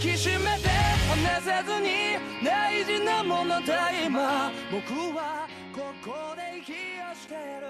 [0.00, 7.66] きしめて離せずに大事なものだ今僕はここで息をしてる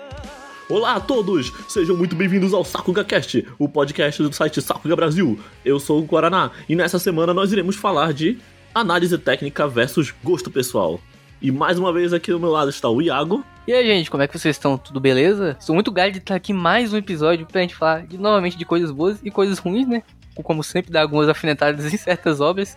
[0.69, 5.39] Olá a todos, sejam muito bem-vindos ao Sakuga Cast, o podcast do site Sakuga Brasil.
[5.65, 8.39] Eu sou o Guaraná e nessa semana nós iremos falar de
[8.75, 11.01] análise técnica versus gosto pessoal.
[11.41, 13.45] E mais uma vez aqui do meu lado está o Iago.
[13.67, 14.77] E aí, gente, como é que vocês estão?
[14.77, 15.57] Tudo beleza?
[15.59, 18.65] Estou muito grato de estar aqui mais um episódio pra gente falar de, novamente de
[18.65, 20.03] coisas boas e coisas ruins, né?
[20.36, 22.76] Como sempre, dar algumas afinetadas em certas obras.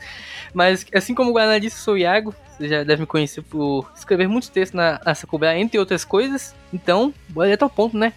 [0.52, 2.34] Mas, assim como o Guaraná disse, sou o Iago.
[2.50, 6.54] Você já deve me conhecer por escrever muitos textos na, Sakubra, entre outras coisas.
[6.72, 8.12] Então, bora direto ao ponto, né?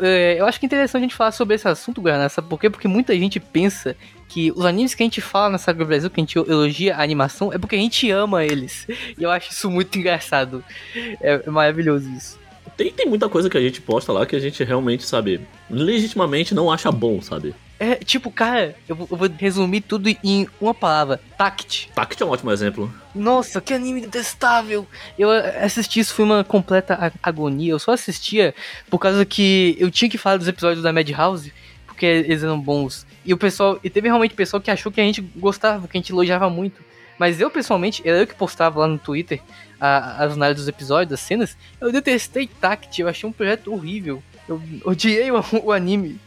[0.00, 2.58] É, eu acho que é interessante a gente falar sobre esse assunto, Guaraná, sabe por
[2.58, 2.70] quê?
[2.70, 3.96] Porque muita gente pensa
[4.28, 7.02] que os animes que a gente fala na Saga Brasil, que a gente elogia a
[7.02, 8.86] animação, é porque a gente ama eles.
[8.88, 10.64] E eu acho isso muito engraçado.
[10.94, 12.45] É, é maravilhoso isso.
[12.76, 16.54] Tem, tem muita coisa que a gente posta lá que a gente realmente, sabe, legitimamente
[16.54, 17.54] não acha bom, sabe?
[17.78, 21.90] É, tipo, cara, eu vou, eu vou resumir tudo em uma palavra: Tact.
[21.94, 22.92] Tact é um ótimo exemplo.
[23.14, 24.86] Nossa, que anime detestável!
[25.18, 27.72] Eu assisti isso, foi uma completa agonia.
[27.72, 28.54] Eu só assistia
[28.88, 31.52] por causa que eu tinha que falar dos episódios da Madhouse,
[31.86, 33.06] porque eles eram bons.
[33.24, 36.00] E o pessoal, e teve realmente pessoal que achou que a gente gostava, que a
[36.00, 36.82] gente elogiava muito.
[37.18, 39.40] Mas eu, pessoalmente, era eu que postava lá no Twitter
[39.80, 41.56] a, as análises dos episódios, das cenas.
[41.80, 44.22] Eu detestei Tact, eu achei um projeto horrível.
[44.48, 46.18] Eu odiei o, o anime.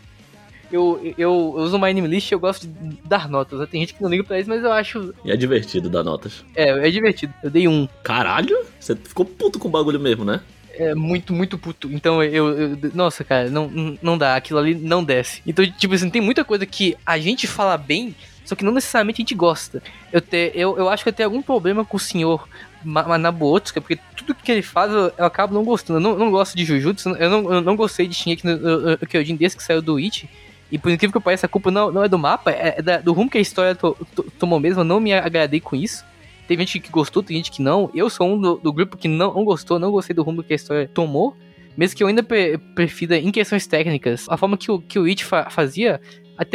[0.71, 3.67] Eu, eu, eu, uso uma anime list e eu gosto de dar notas.
[3.69, 5.13] Tem gente que não liga pra isso, mas eu acho.
[5.25, 6.45] E é divertido dar notas.
[6.55, 7.33] É, é divertido.
[7.43, 7.87] Eu dei um.
[8.03, 8.65] Caralho?
[8.79, 10.41] Você ficou puto com o bagulho mesmo, né?
[10.73, 11.91] É muito, muito puto.
[11.91, 14.35] Então eu, eu, Nossa, cara, não, não dá.
[14.35, 15.41] Aquilo ali não desce.
[15.45, 18.15] Então, tipo assim, tem muita coisa que a gente fala bem,
[18.49, 19.81] só que não necessariamente a gente gosta.
[20.11, 22.49] Eu, te, eu, eu acho que eu tenho algum problema com o senhor
[22.83, 25.99] Manabuotsuka, porque tudo que ele faz eu, eu acabo não gostando.
[25.99, 29.35] Eu não, não gosto de Jujutsu, eu não, eu não gostei de Shingeki no, Kyojin
[29.35, 30.27] desde que saiu do It.
[30.71, 32.97] E por incrível que pareça, a culpa não, não é do mapa, é, é da,
[32.97, 34.81] do rumo que a história to, to, tomou mesmo.
[34.81, 36.03] Eu não me agradei com isso.
[36.47, 37.91] Tem gente que gostou, tem gente que não.
[37.93, 40.53] Eu sou um do, do grupo que não, não, gostou, não gostei do rumo que
[40.53, 41.37] a história tomou.
[41.77, 44.25] Mesmo que eu ainda pre prefira em questões técnicas.
[44.27, 46.01] A forma que o, que o It fa fazia,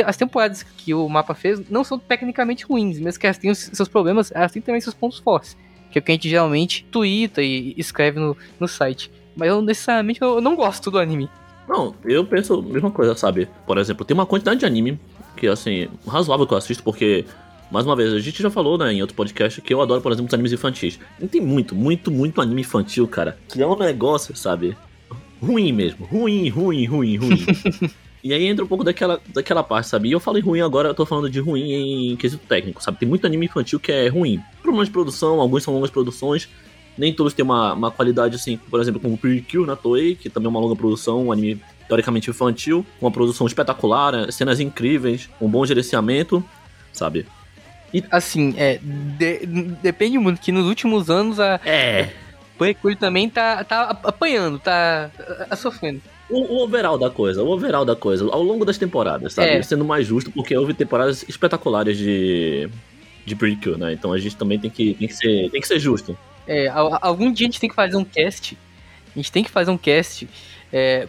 [0.04, 2.98] as temporadas que o mapa fez não são tecnicamente ruins.
[2.98, 5.56] Mesmo que elas tenham seus problemas, elas têm também seus pontos fortes.
[5.90, 9.10] Que é o que a gente geralmente twitta e escreve no, no site.
[9.36, 11.28] Mas eu necessariamente eu não gosto do anime.
[11.68, 13.48] Não, eu penso a mesma coisa, sabe?
[13.66, 14.98] Por exemplo, tem uma quantidade de anime
[15.36, 17.24] que, assim, razoável que eu assisto, porque,
[17.70, 20.12] mais uma vez, a gente já falou, né, em outro podcast, que eu adoro, por
[20.12, 20.98] exemplo, os animes infantis.
[21.20, 24.76] E tem muito, muito, muito anime infantil, cara, que é um negócio, sabe?
[25.42, 26.04] Ruim mesmo.
[26.06, 27.46] Ruim, ruim, ruim, ruim.
[28.24, 30.08] E aí entra um pouco daquela, daquela parte, sabe?
[30.08, 32.96] E eu falei ruim agora, eu tô falando de ruim em quesito técnico, sabe?
[32.96, 34.40] Tem muito anime infantil que é ruim.
[34.62, 36.48] Problemas de produção, alguns são longas produções,
[36.96, 40.30] nem todos têm uma, uma qualidade assim, por exemplo, como o Pyrrhus na Toei, que
[40.30, 45.28] também é uma longa produção, um anime teoricamente infantil, com uma produção espetacular, cenas incríveis,
[45.38, 46.42] um bom gerenciamento,
[46.94, 47.26] sabe?
[47.92, 49.44] E assim, é, de,
[49.82, 52.08] depende muito que nos últimos anos a É.
[52.54, 55.10] O Pyrrhus também tá, tá apanhando, tá,
[55.46, 56.00] tá sofrendo.
[56.30, 59.48] O, o, overall da coisa, o overall da coisa, ao longo das temporadas, sabe?
[59.48, 59.62] É.
[59.62, 62.68] Sendo mais justo, porque houve temporadas espetaculares de,
[63.26, 63.92] de Pyrrhus, né?
[63.92, 66.16] Então a gente também tem que, tem que, ser, tem que ser justo.
[66.46, 68.56] É, algum dia a gente tem que fazer um cast.
[69.14, 70.28] A gente tem que fazer um cast
[70.72, 71.06] é,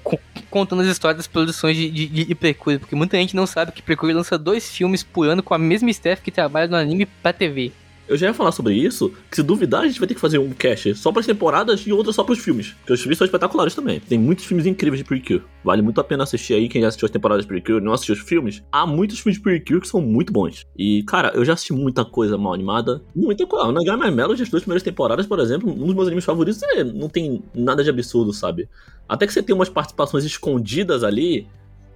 [0.50, 3.82] contando as histórias das produções de, de, de Precure, porque muita gente não sabe que
[3.82, 7.34] Precure lança dois filmes por ano com a mesma staff que trabalha no anime pra
[7.34, 7.72] TV.
[8.08, 10.38] Eu já ia falar sobre isso, que se duvidar a gente vai ter que fazer
[10.38, 12.74] um cast só para as temporadas e outro só para os filmes.
[12.80, 14.00] Porque os filmes são espetaculares também.
[14.00, 15.44] Tem muitos filmes incríveis de Precure.
[15.64, 18.14] Vale muito a pena assistir aí, quem já assistiu as temporadas de Precure não assistiu
[18.14, 18.64] os filmes.
[18.72, 20.68] Há muitos filmes de Precure que são muito bons.
[20.78, 23.02] E, cara, eu já assisti muita coisa mal animada.
[23.16, 23.72] Muita coisa.
[23.72, 26.84] Na Game Melody, as duas primeiras temporadas, por exemplo, um dos meus animes favoritos é,
[26.84, 28.70] não tem nada de absurdo, sabe?
[29.10, 31.48] Até que você tem umas participações escondidas ali,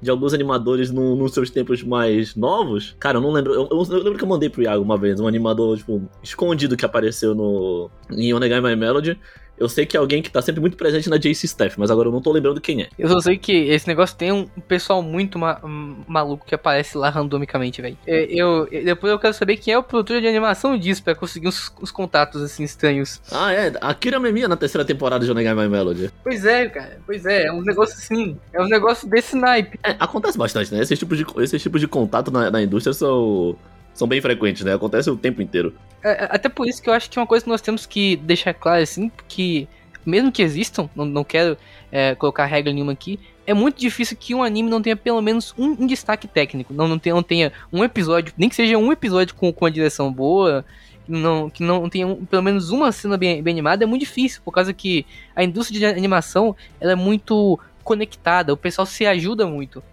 [0.01, 2.95] de alguns animadores no, nos seus tempos mais novos.
[2.99, 3.53] Cara, eu não lembro.
[3.53, 6.85] Eu, eu, lembro que eu mandei pro Iago uma vez, um animador, tipo, escondido que
[6.85, 7.89] apareceu no.
[8.11, 9.19] em Onegai My Melody.
[9.59, 12.07] Eu sei que é alguém que tá sempre muito presente na JC Staff, mas agora
[12.07, 12.89] eu não tô lembrando quem é.
[12.97, 15.59] Eu só sei que esse negócio tem um pessoal muito ma
[16.07, 17.97] maluco que aparece lá randomicamente, velho.
[18.07, 21.47] É, eu, depois eu quero saber quem é o produtor de animação disso, pra conseguir
[21.47, 23.21] uns, uns contatos assim estranhos.
[23.31, 23.73] Ah, é.
[23.81, 26.11] Akira Memia na terceira temporada de Onegai My Melody.
[26.23, 26.99] Pois é, cara.
[27.05, 27.47] Pois é.
[27.47, 28.37] É um negócio assim.
[28.53, 29.79] É um negócio desse naipe.
[29.83, 30.81] É, acontece bastante, né?
[30.81, 33.57] Esses tipos de, esses tipos de contato na, na indústria são
[33.99, 34.73] são bem frequentes, né?
[34.73, 35.75] Acontece o tempo inteiro.
[36.01, 38.15] É, até por isso que eu acho que é uma coisa que nós temos que
[38.15, 39.67] deixar claro, assim, que
[40.05, 41.57] mesmo que existam, não, não quero
[41.91, 45.53] é, colocar regra nenhuma aqui, é muito difícil que um anime não tenha pelo menos
[45.57, 46.73] um, um destaque técnico.
[46.73, 49.71] Não, não, tenha, não tenha um episódio, nem que seja um episódio com, com uma
[49.71, 50.63] direção boa,
[51.05, 54.41] não, que não tenha um, pelo menos uma cena bem, bem animada, é muito difícil,
[54.45, 55.05] por causa que
[55.35, 59.83] a indústria de animação ela é muito conectada, o pessoal se ajuda muito.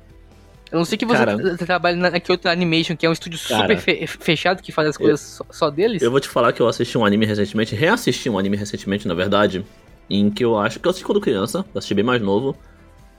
[0.71, 1.37] Eu não sei que você Cara.
[1.37, 3.63] tra- trabalha na Kyoto Animation, que é um estúdio Cara.
[3.63, 6.03] super fe- fechado que faz as coisas só, só deles.
[6.03, 9.15] Eu vou te falar que eu assisti um anime recentemente, reassisti um anime recentemente, na
[9.15, 9.65] verdade,
[10.11, 12.57] em que eu acho que eu assisti quando criança, eu assisti bem mais novo,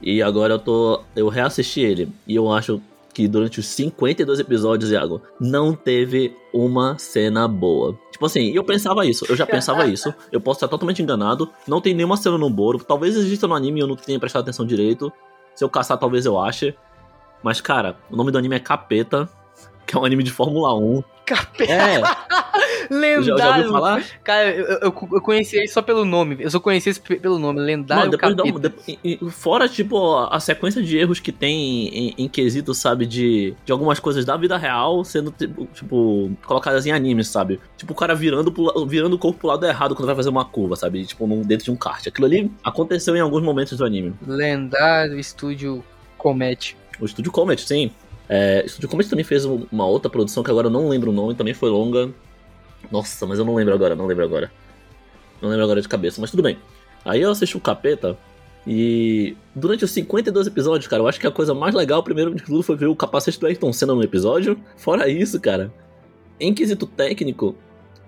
[0.02, 1.02] e agora eu tô.
[1.16, 2.82] Eu reassisti ele, e eu acho
[3.14, 7.98] que durante os 52 episódios, Iago, não teve uma cena boa.
[8.12, 11.80] Tipo assim, eu pensava isso, eu já pensava isso, eu posso estar totalmente enganado, não
[11.82, 14.66] tem nenhuma cena no Boro, talvez exista no anime e eu não tenha prestado atenção
[14.68, 15.12] direito,
[15.56, 16.76] se eu caçar talvez eu ache,
[17.44, 19.30] mas cara, o nome do anime é Capeta,
[19.86, 21.04] que é um anime de Fórmula 1.
[21.26, 22.02] Capeta, É,
[22.90, 23.24] lendário.
[23.26, 24.04] já, já ouviu falar?
[24.24, 26.38] Cara, eu, eu, eu conheci ele só pelo nome.
[26.40, 28.58] Eu só conheci esse pe- pelo nome, lendário Não, depois dá Capeta.
[28.58, 33.54] um, depois- fora, tipo, a sequência de erros que tem em, em quesito, sabe, de,
[33.66, 35.34] de algumas coisas da vida real sendo,
[35.74, 37.60] tipo, colocadas em animes, sabe?
[37.76, 40.46] Tipo, o cara virando, pro virando o corpo pro lado errado quando vai fazer uma
[40.46, 41.06] curva, sabe?
[41.06, 42.08] Tipo, num- dentro de um kart.
[42.08, 44.14] Aquilo ali aconteceu em alguns momentos do anime.
[44.26, 45.84] Lendário Estúdio
[46.18, 46.78] Comet.
[47.00, 47.92] O Estúdio Comet, sim.
[48.30, 51.14] É, Estúdio Comet também fez um- uma outra produção que agora eu não lembro o
[51.14, 52.10] nome, também foi longa.
[52.92, 54.52] Nossa, mas eu não lembro agora, não lembro agora.
[55.42, 56.58] Não lembro agora de cabeça, mas tudo bem.
[57.06, 58.18] Aí eu assisti o Capeta
[58.66, 62.44] e durante os 52 episódios, cara, eu acho que a coisa mais legal, primeiro de
[62.44, 64.60] tudo, foi ver o capacete do Ayrton Senna no episódio.
[64.76, 65.72] Fora isso, cara,
[66.40, 67.56] em quesito técnico,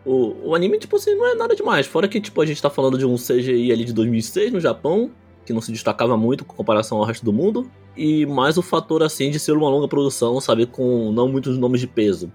[0.06, 1.88] o, o anime, tipo assim, não é nada demais.
[1.88, 5.12] Fora que, tipo, a gente tá falando de um CGI ali de 2006 no Japão,
[5.50, 7.70] que não se destacava muito com comparação ao resto do mundo.
[7.98, 11.82] E mais o fator, assim, de ser uma longa produção, sabe, com não muitos nomes
[11.82, 12.32] de peso.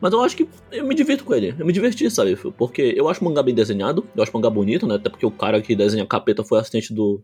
[0.00, 1.52] Mas eu acho que eu me divirto com ele.
[1.58, 2.36] Eu me diverti, sabe?
[2.56, 4.94] Porque eu acho o mangá bem desenhado, eu acho o mangá bonito, né?
[4.94, 7.20] Até porque o cara que desenha capeta foi assistente do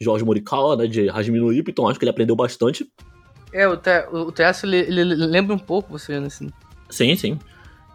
[0.00, 0.88] Jorge Morikawa, né?
[0.88, 2.84] De Hajime no Ippo, então acho que ele aprendeu bastante.
[3.52, 6.50] É, o, tra o traço ele, ele lembra um pouco você olhando assim.
[6.90, 7.38] Sim, sim.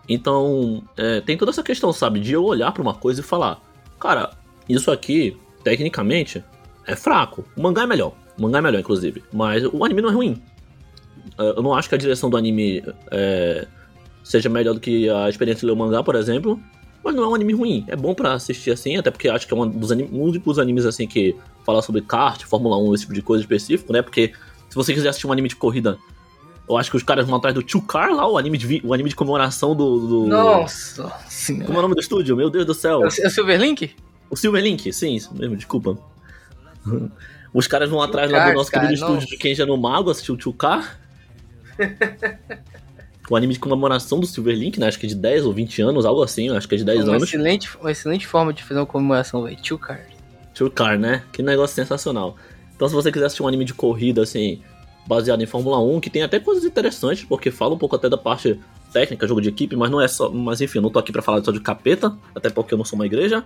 [0.07, 2.21] Então, é, tem toda essa questão, sabe?
[2.21, 3.61] De eu olhar pra uma coisa e falar:
[3.99, 4.31] Cara,
[4.69, 5.37] isso aqui,
[5.69, 6.43] tecnicamente,
[6.85, 7.43] é fraco.
[7.55, 8.13] O mangá é melhor.
[8.37, 9.23] O mangá é melhor, inclusive.
[9.33, 10.41] Mas o anime não é ruim.
[11.37, 13.67] É, Eu não acho que a direção do anime é,
[14.23, 16.59] seja melhor do que a experiência de ler o mangá, por exemplo.
[17.03, 17.85] Mas não é um anime ruim.
[17.87, 20.59] É bom pra assistir assim, até porque acho que é um dos anim- um dos
[20.59, 21.35] animes assim que
[21.65, 24.01] fala sobre kart, Fórmula 1, esse tipo de coisa específico, né?
[24.01, 24.31] Porque
[24.69, 25.97] se você quiser assistir um anime de corrida,
[26.67, 28.93] eu acho que os caras vão atrás do Two Car lá, o anime de, o
[28.93, 29.99] anime de comemoração do.
[29.99, 30.27] do...
[30.27, 31.71] Nossa Como é senhora.
[31.79, 32.35] o nome do estúdio?
[32.35, 33.01] Meu Deus do céu.
[33.03, 33.91] É é o Silverlink?
[34.29, 35.97] O Silverlink, sim, isso mesmo, desculpa.
[37.53, 40.31] Os caras vão atrás lá do nosso cara, querido estúdio de Kenja no Mago, assistir
[40.31, 40.85] o 2K.
[43.29, 44.87] o anime de comemoração do Silverlink, né?
[44.87, 47.03] Acho que é de 10 ou 20 anos, algo assim, acho que é de 10
[47.03, 47.23] uma, anos.
[47.23, 49.57] excelente, uma excelente forma de fazer uma comemoração, velho.
[49.77, 50.01] Cars.
[50.55, 51.23] 2Car, né?
[51.31, 52.35] Que negócio sensacional.
[52.75, 54.61] Então, se você quiser assistir um anime de corrida, assim,
[55.05, 58.17] baseado em Fórmula 1, que tem até coisas interessantes, porque fala um pouco até da
[58.17, 58.59] parte
[58.93, 60.29] técnica, jogo de equipe, mas não é só.
[60.29, 62.85] Mas enfim, eu não tô aqui pra falar só de capeta, até porque eu não
[62.85, 63.43] sou uma igreja.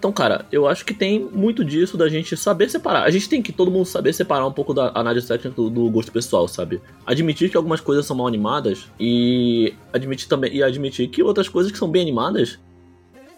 [0.00, 3.02] Então, cara, eu acho que tem muito disso da gente saber separar.
[3.04, 5.90] A gente tem que todo mundo saber separar um pouco da análise técnica do, do
[5.90, 6.80] gosto pessoal, sabe?
[7.04, 11.70] Admitir que algumas coisas são mal animadas e admitir também e admitir que outras coisas
[11.70, 12.58] que são bem animadas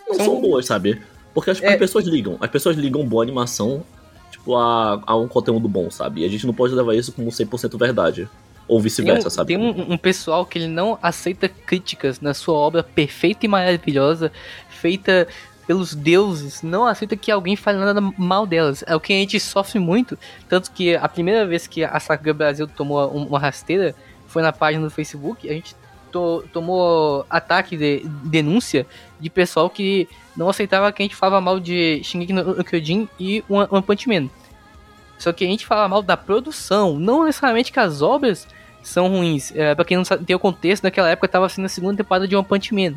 [0.09, 1.03] não São- são, boas, sabe?
[1.35, 1.67] Porque as, É.
[1.73, 3.83] as pessoas ligam, as pessoas ligam boa animação
[4.31, 6.21] tipo a, a um conteúdo bom, sabe?
[6.21, 8.29] E a gente não pode levar isso como 100% verdade
[8.69, 9.49] ou vice-versa, um, sabe?
[9.49, 14.31] tem um, um pessoal que ele não aceita críticas na sua obra perfeita e maravilhosa,
[14.71, 15.27] feita
[15.67, 18.83] pelos deuses, não aceita que alguém fale nada mal delas.
[18.87, 22.35] É o que a gente sofre muito, tanto que a primeira vez que a Sakura
[22.35, 23.95] Brasil tomou um- uma rasteira
[24.27, 25.75] foi na página do Facebook, a gente
[26.11, 28.87] to- tomou ataque de denúncia
[29.21, 33.45] de pessoal que não aceitava que a gente falava mal de Shingeki no Kyojin e
[33.49, 34.29] One Punch Man.
[35.19, 38.49] Só que a gente fala mal da produção, não necessariamente que as obras
[38.83, 39.53] são ruins.
[39.55, 42.27] É, pra quem não sabe, tem o contexto, naquela época tava sendo a segunda temporada
[42.27, 42.95] de One Punch Man,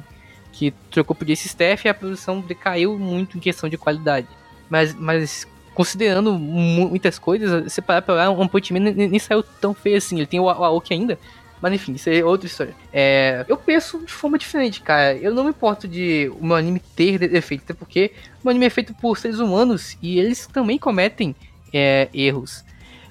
[0.57, 4.27] que trocou por esse staff e a produção decaiu muito em questão de qualidade.
[4.69, 9.19] Mas, mas considerando mu- muitas coisas, se parar pra olhar, One Punch Man nem, nem
[9.19, 10.15] saiu tão feio assim.
[10.17, 11.19] Ele tem o, o Aoki ainda,
[11.62, 12.74] mas enfim, isso é outra história.
[12.93, 15.15] É, eu penso de forma diferente, cara.
[15.17, 18.51] Eu não me importo de o meu anime ter de- defeito, até porque o meu
[18.51, 21.35] anime é feito por seres humanos e eles também cometem
[21.74, 22.63] é, erros.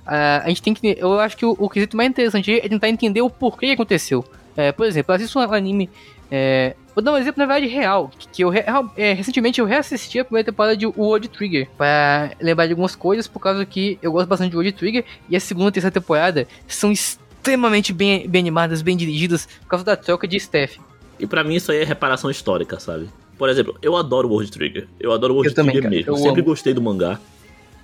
[0.07, 0.97] Ah, a gente tem que.
[0.99, 4.25] Eu acho que o, o quesito mais interessante é tentar entender o porquê aconteceu.
[4.57, 5.91] É, por exemplo, eu assisto um anime.
[6.31, 8.11] É, vou dar um exemplo, na verdade, real.
[8.33, 8.53] Que, eu
[8.97, 11.69] é, recentemente eu reassisti a primeira temporada de World Trigger.
[11.77, 15.05] Pra lembrar de algumas coisas, por causa que eu gosto bastante de World Trigger.
[15.29, 19.85] E a segunda e terceira temporada são extremamente bem, bem animadas, bem dirigidas, por causa
[19.85, 20.81] da troca de staff.
[21.19, 23.09] E pra mim isso aí é reparação histórica, sabe?
[23.39, 24.89] Por exemplo, eu adoro World Trigger.
[24.99, 25.97] Eu adoro World Eu também, Trigger cara.
[25.97, 26.11] mesmo.
[26.13, 26.51] Eu Eu sempre amo.
[26.51, 27.19] gostei do mangá.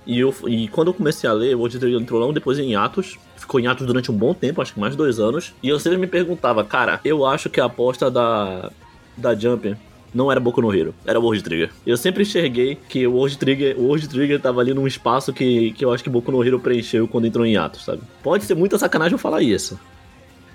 [0.05, 3.17] E, eu, e quando eu comecei a ler, World Trigger entrou logo depois em Atos.
[3.35, 5.53] Ficou em Atos durante um bom tempo, acho que mais dois anos.
[5.61, 8.71] E eu sempre me perguntava, cara, eu acho que a aposta da,
[9.15, 9.75] da Jump
[10.13, 11.71] não era Boku no Hero, era World Trigger.
[11.85, 15.71] Eu sempre enxerguei que o World Trigger, o World Trigger tava ali num espaço que,
[15.71, 18.01] que eu acho que Boku no Hero preencheu quando entrou em atos, sabe?
[18.21, 19.79] Pode ser muita sacanagem eu falar isso.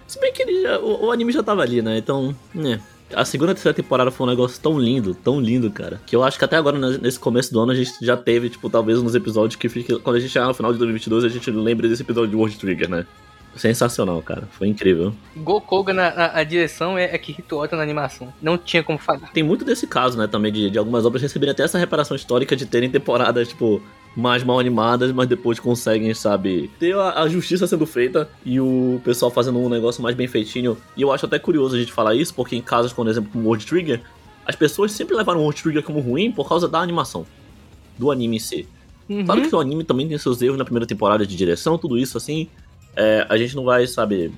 [0.07, 1.99] Se bem que ele o, o anime já tava ali, né?
[1.99, 2.81] Então, né.
[3.15, 6.01] A segunda e terceira temporada foi um negócio tão lindo, tão lindo, cara.
[6.05, 8.51] Que eu acho que até agora, né, nesse começo do ano, a gente já teve,
[8.51, 11.29] tipo, talvez uns episódios que fique, quando a gente chegar no final de 2022, a
[11.29, 13.07] gente lembre desse episódio de World Trigger, né?
[13.55, 14.47] Sensacional, cara.
[14.53, 15.15] Foi incrível.
[15.37, 18.33] Gokoga na, na- a direção é, é que Hitoota na animação.
[18.43, 19.33] Não tinha como falhar.
[19.33, 22.55] Tem muito desse caso, né, também, de, de algumas obras receberem até essa reparação histórica
[22.55, 23.81] de terem temporadas, tipo,
[24.17, 28.99] mais mal animadas, mas depois conseguem, sabe, ter a, a justiça sendo feita e o
[29.05, 30.77] pessoal fazendo um negócio mais bem feitinho.
[30.97, 33.45] E eu acho até curioso a gente falar isso, porque em casos, por exemplo, como
[33.47, 34.01] World Trigger,
[34.47, 37.27] as pessoas sempre levaram o World Trigger como ruim por causa da animação,
[37.99, 38.67] do anime em si.
[39.09, 39.25] Uhum.
[39.27, 42.17] Claro que o anime também tem seus erros na primeira temporada de direção, tudo isso
[42.17, 42.49] assim.
[42.97, 44.33] é, a gente não vai, sabe,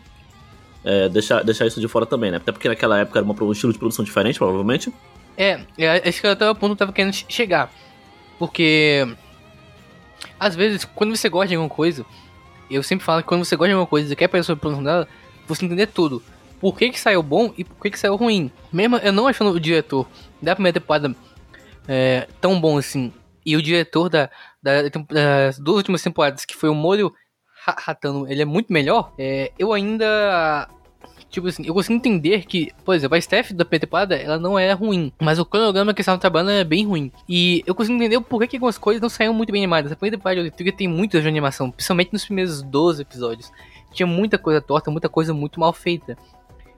[0.85, 2.39] é, deixar, deixar isso de fora também, né?
[2.39, 4.93] Até porque naquela época era uma, um estilo de produção diferente, provavelmente.
[5.37, 7.73] É, é, esse que até o ponto que eu tava querendo che- chegar.
[8.39, 9.07] Porque.
[10.39, 12.05] Às vezes, quando você gosta de alguma coisa,
[12.71, 14.61] eu sempre falo que quando você gosta de alguma coisa e quer aprender sobre a
[14.61, 15.09] produção dela,
[15.47, 16.23] você entender tudo.
[16.61, 18.51] Por que, que saiu bom e por que, que saiu ruim.
[18.73, 20.07] Mesmo eu não achando o diretor
[20.43, 21.15] da primeira temporada
[21.87, 23.13] é, tão bom assim,
[23.47, 24.29] e o diretor da,
[24.63, 27.15] da- das duas últimas temporadas, que foi o Molho
[27.67, 30.69] Hatano, ele é muito melhor, é, eu ainda
[31.31, 34.73] Tipo assim, eu consigo entender que, por exemplo, a Steph da temporada, ela não é
[34.73, 35.13] ruim.
[35.21, 37.13] Mas o cronograma que eles estavam trabalhando é bem ruim.
[37.29, 39.93] E eu consigo entender por que, que algumas coisas não saíram muito bem animadas.
[39.93, 43.53] A primeira temporada de Trigger tem muitas de animação, principalmente nos primeiros 12 episódios.
[43.93, 46.17] Tinha muita coisa torta, muita coisa muito mal feita.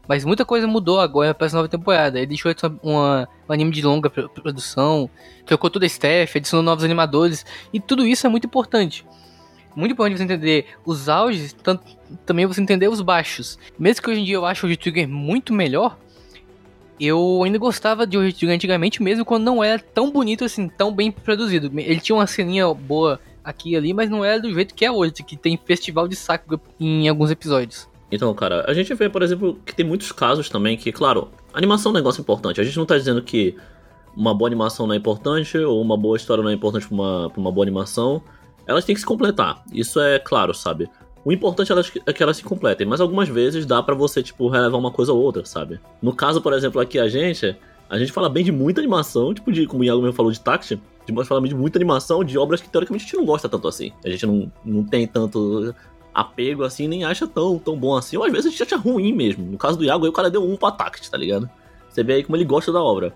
[0.08, 2.18] Mas muita coisa mudou agora para essa nova temporada.
[2.18, 2.52] Ele deixou
[2.82, 5.08] uma, um anime de longa pro- produção,
[5.46, 7.46] trocou toda a staff, adicionou novos animadores.
[7.72, 9.06] E tudo isso é muito importante.
[9.74, 11.84] Muito importante você entender os auges, tanto,
[12.26, 13.58] também você entender os baixos.
[13.78, 15.96] Mesmo que hoje em dia eu acho o Trigger muito melhor,
[17.00, 20.92] eu ainda gostava de World Trigger antigamente, mesmo quando não era tão bonito assim, tão
[20.92, 21.70] bem produzido.
[21.80, 24.92] Ele tinha uma ceninha boa aqui e ali, mas não era do jeito que é
[24.92, 27.88] hoje, que tem festival de saco em alguns episódios.
[28.12, 31.90] Então, cara, a gente vê, por exemplo, que tem muitos casos também que, claro, animação
[31.90, 32.60] é um negócio importante.
[32.60, 33.56] A gente não tá dizendo que
[34.16, 37.30] uma boa animação não é importante ou uma boa história não é importante pra uma,
[37.30, 38.22] pra uma boa animação.
[38.70, 39.62] Elas têm que se completar.
[39.72, 40.88] Isso é claro, sabe?
[41.24, 44.48] O importante é é que elas se completem, mas algumas vezes dá pra você, tipo,
[44.48, 45.80] relevar uma coisa ou outra, sabe?
[46.00, 47.56] No caso, por exemplo, aqui a gente,
[47.90, 50.40] a gente fala bem de muita animação, tipo, de, como o Iago mesmo falou de
[50.40, 50.80] Taxi,
[51.12, 53.92] nós falamos de muita animação de obras que teoricamente a gente não gosta tanto assim.
[54.04, 55.74] A gente não, não tem tanto
[56.14, 58.16] apego assim, nem acha tão, tão bom assim.
[58.16, 59.44] Ou às vezes a gente acha ruim mesmo.
[59.44, 61.50] No caso do Iago, aí o cara deu um pra Tact, tá ligado?
[61.88, 63.12] Você vê aí como ele gosta da obra.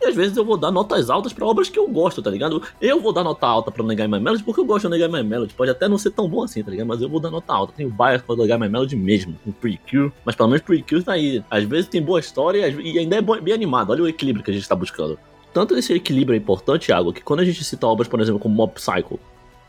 [0.00, 2.62] E às vezes eu vou dar notas altas pra obras que eu gosto, tá ligado?
[2.80, 5.26] Eu vou dar nota alta pra Negai My Melody porque eu gosto de Negai My
[5.26, 5.54] Melody.
[5.54, 6.86] Pode até não ser tão bom assim, tá ligado?
[6.86, 7.72] Mas eu vou dar nota alta.
[7.76, 10.12] Tenho bias pra Negai My Melody mesmo, com Precure.
[10.24, 11.42] Mas pelo menos Precure tá aí.
[11.50, 13.90] Às vezes tem boa história e ainda é bem animado.
[13.90, 15.18] Olha o equilíbrio que a gente tá buscando.
[15.52, 18.54] Tanto esse equilíbrio é importante, Iago, que quando a gente cita obras, por exemplo, como
[18.54, 19.18] Mob Psycho,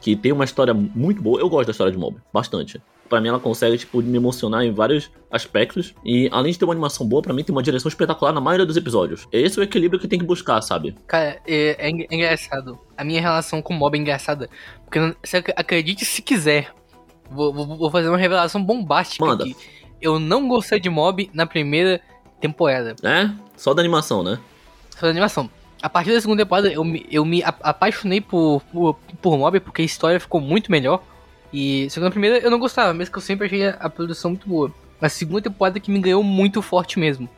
[0.01, 2.81] que tem uma história muito boa, eu gosto da história de Mob, bastante.
[3.09, 5.93] Pra mim ela consegue, tipo, me emocionar em vários aspectos.
[6.03, 8.65] E além de ter uma animação boa, pra mim tem uma direção espetacular na maioria
[8.65, 9.27] dos episódios.
[9.31, 10.95] Esse é o equilíbrio que tem que buscar, sabe?
[11.07, 12.77] Cara, é, é é engraçado.
[12.97, 14.49] A minha relação com o mob é engraçada.
[14.85, 14.99] Porque
[15.55, 16.71] acredite se quiser.
[17.29, 19.43] Vou, vou- vou fazer uma revelação bombástica Manda.
[19.43, 19.55] aqui.
[20.01, 21.99] Eu não gostei de mob na primeira
[22.39, 22.95] temporada.
[23.03, 23.29] É?
[23.55, 24.37] Só da animação, né?
[24.91, 25.49] Só da animação.
[25.81, 29.81] A partir da segunda temporada, eu me, eu me apaixonei por, por, por mob porque
[29.81, 31.01] a história ficou muito melhor.
[31.53, 33.89] E só que na primeira eu não gostava, mesmo que eu sempre achei a, a
[33.89, 34.71] produção muito boa.
[34.99, 37.29] Na segunda temporada que me ganhou muito forte mesmo.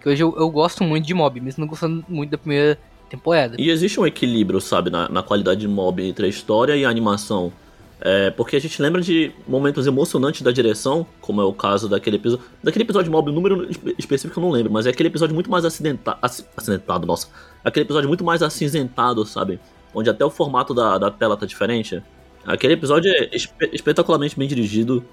[0.00, 2.78] Que hoje eu, eu gosto muito de mob, mesmo não gostando muito da primeira
[3.10, 3.56] temporada.
[3.58, 6.88] E existe um equilíbrio, sabe, na, na qualidade de mob entre a história e a
[6.88, 7.52] animação.
[7.98, 12.16] É, porque a gente lembra de momentos emocionantes da direção, como é o caso daquele
[12.16, 12.44] episódio.
[12.62, 15.50] Daquele episódio mob, o número espe- específico eu não lembro, mas é aquele episódio muito
[15.50, 17.28] mais acidenta, aci- acidentado, nossa.
[17.64, 19.58] Aquele episódio muito mais acinzentado, sabe?
[19.94, 22.02] Onde até o formato da, da tela tá diferente.
[22.46, 25.04] Aquele episódio é espe- espetacularmente bem dirigido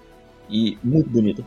[0.49, 1.45] e muito bonito.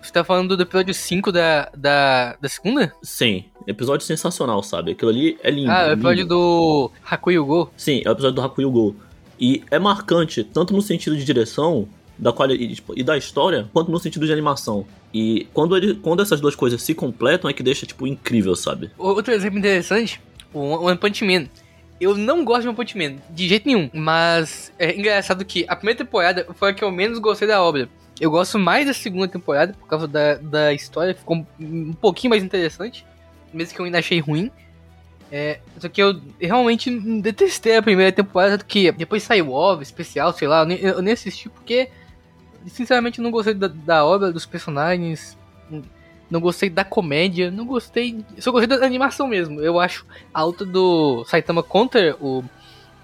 [0.00, 2.92] Você tá falando do episódio 5 da, da, da segunda?
[3.02, 4.92] Sim, episódio sensacional, sabe?
[4.92, 5.70] Aquilo ali é lindo.
[5.70, 5.92] ah, o lindo.
[5.94, 7.70] episódio do Hakuyo Go.
[7.76, 8.96] Sim, é o episódio do Hakuyo Go.
[9.40, 13.68] E é marcante, tanto no sentido de direção da quali- e, tipo, e da história,
[13.72, 14.86] quanto no sentido de animação.
[15.12, 18.90] E quando, ele, quando essas duas coisas se completam, é que deixa, tipo, incrível, sabe?
[18.98, 20.20] Outro exemplo interessante,
[20.54, 21.46] o One Punch Man.
[22.00, 23.90] Eu não gosto de One Man, de jeito nenhum.
[23.92, 27.88] Mas é engraçado que a primeira temporada foi a que eu menos gostei da obra.
[28.20, 32.42] Eu gosto mais da segunda temporada, por causa da, da história, ficou um pouquinho mais
[32.42, 33.06] interessante.
[33.52, 34.50] Mesmo que eu ainda achei ruim.
[35.30, 36.90] É, só que eu realmente
[37.20, 41.02] detestei a primeira temporada, tanto que depois saiu OVA, especial, sei lá, eu nem, eu
[41.02, 41.90] nem assisti porque,
[42.66, 45.36] sinceramente, eu não gostei da, da obra, dos personagens.
[46.30, 48.24] Não gostei da comédia, não gostei.
[48.38, 49.60] Só gostei da animação mesmo.
[49.60, 52.42] Eu acho a luta do Saitama contra o,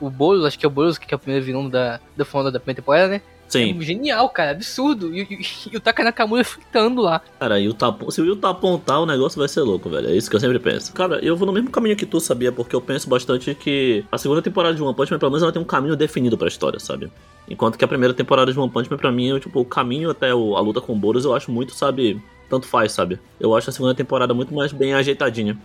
[0.00, 2.50] o Boros, acho que é o Boros, que é o primeiro vilão da, da fonda
[2.50, 3.20] da primeira temporada, né?
[3.46, 3.78] Sim.
[3.78, 5.14] É genial, cara, absurdo.
[5.14, 7.20] E, e, e o Taka Nakamura fritando lá.
[7.38, 10.08] Cara, e o Tapon, se o Yuta apontar, o negócio vai ser louco, velho.
[10.08, 10.92] É isso que eu sempre penso.
[10.94, 12.50] Cara, eu vou no mesmo caminho que tu, sabia?
[12.50, 15.52] Porque eu penso bastante que a segunda temporada de One Punch Man, pelo menos, ela
[15.52, 17.12] tem um caminho definido pra história, sabe?
[17.48, 20.08] Enquanto que a primeira temporada de One Punch Man, pra mim, eu, tipo, o caminho
[20.10, 22.20] até o- a luta com o Boros, eu acho muito, sabe?
[22.48, 23.18] Tanto faz, sabe?
[23.40, 25.56] Eu acho a segunda temporada muito mais bem ajeitadinha.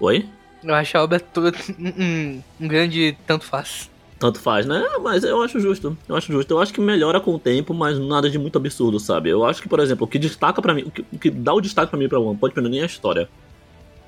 [0.00, 0.26] Oi?
[0.62, 3.90] Eu acho a obra toda um, um- grande tanto faz.
[4.18, 4.84] Tanto faz, né?
[5.00, 5.96] Mas eu acho justo.
[6.08, 6.50] Eu acho justo.
[6.50, 9.30] Eu acho que melhora com o tempo, mas nada de muito absurdo, sabe?
[9.30, 11.54] Eu acho que, por exemplo, o que destaca pra mim, o que, o que dá
[11.54, 13.28] o destaque pra mim pra One Punch Man nem é a história.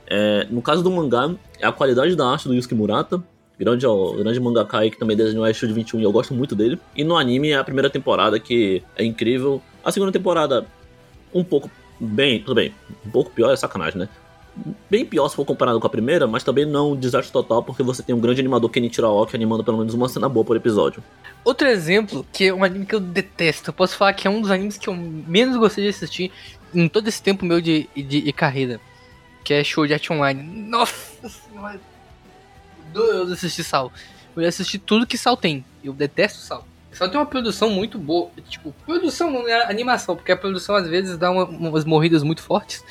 [0.09, 3.23] É, no caso do mangá, é a qualidade da arte do Yusuke Murata.
[3.59, 6.57] Grande, ó, grande mangaka aí que também desenhou a Shield 21 e eu gosto muito
[6.57, 6.81] dele.
[6.97, 9.63] E no anime é a primeira temporada que é incrível.
[9.85, 10.67] A segunda temporada,
[11.33, 11.71] um pouco
[12.01, 12.75] bem, tudo bem,
[13.07, 14.09] um pouco pior é sacanagem, né?
[14.91, 17.83] Bem pior se for comparado com a primeira, mas também não um desastre total, porque
[17.83, 21.03] você tem um grande animador Kenichiro Aoki animando pelo menos uma cena boa por episódio.
[21.45, 24.41] Outro exemplo, que é um anime que eu detesto, eu posso falar que é um
[24.41, 26.33] dos animes que eu menos gostei de assistir
[26.75, 28.81] em todo esse tempo meu de, de, de carreira,
[29.45, 30.43] que é Show de Art Online.
[30.43, 31.81] Nossa senhora,
[32.93, 33.93] doloroso assistir Sal.
[34.37, 36.67] Eu assisti tudo que Sal tem, eu detesto Sal.
[36.93, 40.89] Sal tem uma produção muito boa, tipo, produção não é animação, porque a produção às
[40.89, 42.85] vezes dá uma- umas morridas muito fortes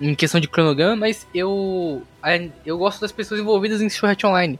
[0.00, 4.22] em questão de cronograma, mas eu, a- eu gosto das pessoas envolvidas em Show Art
[4.24, 4.58] Online.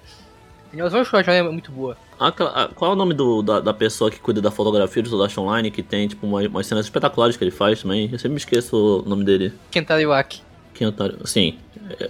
[0.68, 1.96] A animação de Show Art Online é muito boa.
[2.20, 5.08] Aquela- a- qual é o nome do- da, da pessoa que cuida da fotografia do
[5.08, 8.04] Sodash Online, que tem, tipo, uma- umas cenas espetaculares que ele faz também?
[8.12, 9.52] Eu sempre me esqueço o nome dele.
[9.70, 10.42] Kentaro Iwaki.
[10.74, 11.58] Quem é o Sim,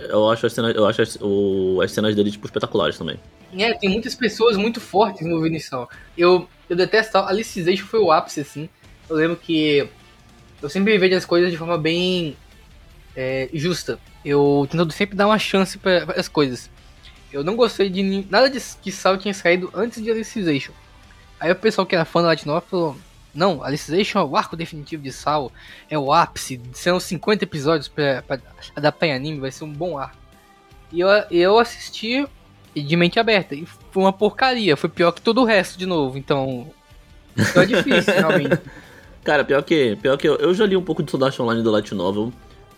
[0.09, 3.17] eu acho as cenas, eu acho as, o- as cenas dele, tipo, espetaculares também.
[3.53, 5.89] É, tem muitas pessoas muito fortes no Vinição.
[6.17, 8.69] Eu, eu detesto a Alicization foi o ápice, assim.
[9.09, 9.89] Eu lembro que
[10.61, 12.37] eu sempre vejo as coisas de forma bem
[13.15, 13.99] é, justa.
[14.25, 16.71] Eu tento sempre dar uma chance para as coisas.
[17.33, 20.73] Eu não gostei de nada de que Sal tinha saído antes de Alicization.
[21.39, 22.97] Aí o pessoal que era fã da Novel falou:
[23.35, 25.53] Não, Alicization é o arco definitivo de Sal,
[25.89, 28.25] é o ápice, serão 50 episódios pra
[28.75, 30.17] adaptar em anime, vai ser um bom arco.
[30.93, 32.27] E eu, eu assisti
[32.83, 33.55] de mente aberta.
[33.55, 34.77] E foi uma porcaria.
[34.77, 36.19] Foi pior que todo o resto de novo.
[36.19, 36.71] Então.
[37.37, 38.59] Então é difícil, realmente.
[39.25, 41.71] Cara, pior que, pior que eu, eu já li um pouco de Sodash Online do
[41.73, 42.33] Light Novel,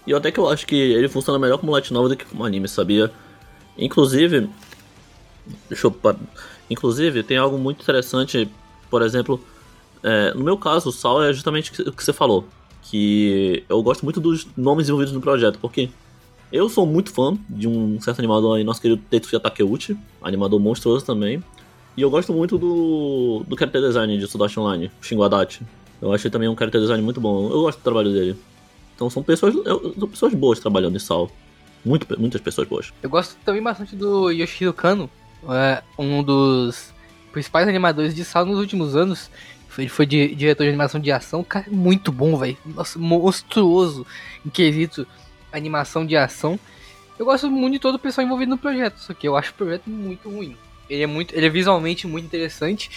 [0.07, 2.25] e eu até que eu acho que ele funciona melhor como Light Novel do que
[2.25, 3.13] como anime, sabia?
[3.77, 4.49] Inclusive,
[5.69, 5.95] deixa eu...
[6.71, 8.51] Inclusive, tem algo muito interessante,
[8.89, 9.43] por exemplo,
[10.03, 12.47] é, no meu caso, o Sal é justamente o que você falou,
[12.83, 15.91] que eu gosto muito dos nomes envolvidos no projeto, porque
[16.53, 21.05] eu sou muito fã de um certo animador aí, nosso querido Tetsuya Takeuchi, animador monstruoso
[21.05, 21.43] também,
[21.97, 25.63] e eu gosto muito do, do character design de Sodashi Online, Shingo Adachi.
[26.01, 28.37] Eu achei também um character design muito bom, eu gosto do trabalho dele.
[28.95, 29.55] Então são pessoas,
[29.99, 31.31] são pessoas boas trabalhando em Sal.
[31.85, 32.93] Muito, muitas pessoas boas.
[33.03, 35.09] Eu gosto também bastante do Yoshihiro Kano.
[35.49, 36.93] É um dos
[37.33, 39.31] principais animadores de sala nos últimos anos.
[39.79, 41.45] Ele foi di- diretor de animação de ação.
[41.45, 42.57] Cara, é muito bom, velho.
[42.67, 44.05] Nossa, monstruoso
[44.45, 45.07] em quesito
[45.53, 46.59] animação de ação.
[47.19, 48.99] Eu gosto muito de todo o pessoal envolvido no projeto.
[48.99, 50.57] Só que eu acho o projeto muito ruim.
[50.89, 52.91] Ele é, muito, ele é visualmente muito interessante.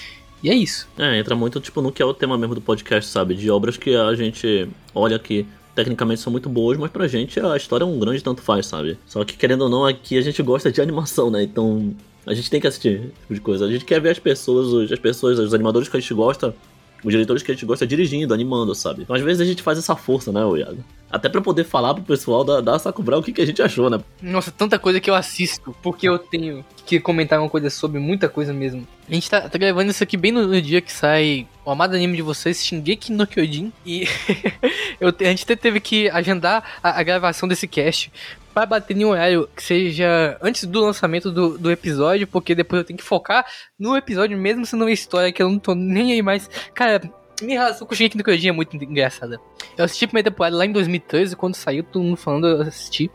[0.44, 0.88] E é isso.
[0.98, 3.36] É, entra muito tipo no que é o tema mesmo do podcast, sabe?
[3.36, 7.56] De obras que a gente olha que tecnicamente são muito boas, mas pra gente a
[7.56, 8.98] história é um grande tanto faz, sabe?
[9.06, 11.44] Só que querendo ou não, aqui a gente gosta de animação, né?
[11.44, 13.66] Então a gente tem que assistir esse tipo de coisa.
[13.66, 16.56] A gente quer ver as pessoas, as pessoas, os animadores que a gente gosta,
[17.04, 19.04] os diretores que a gente gosta dirigindo, animando, sabe?
[19.04, 20.84] Então às vezes a gente faz essa força, né, Iago?
[21.12, 23.90] Até pra poder falar pro pessoal da, da Sakura o que, que a gente achou,
[23.90, 24.00] né?
[24.22, 28.30] Nossa, tanta coisa que eu assisto, porque eu tenho que comentar uma coisa sobre muita
[28.30, 28.88] coisa mesmo.
[29.10, 31.96] A gente tá, tá gravando isso aqui bem no, no dia que sai o amado
[31.96, 34.08] anime de vocês, Shingeki no Kyojin, e
[35.02, 38.12] eu, a gente até teve que agendar a, a gravação desse cast
[38.54, 42.82] pra bater em um horário que seja antes do lançamento do, do episódio, porque depois
[42.82, 43.46] eu tenho que focar
[43.80, 46.50] no episódio mesmo sendo uma história que eu não tô nem aí mais.
[46.74, 47.02] Cara,
[47.42, 49.40] minha relação com o Shingeki no Kyojin é muito engraçada.
[49.78, 53.10] Eu assisti a primeira temporada lá em 2013, quando saiu, todo mundo falando, eu assisti.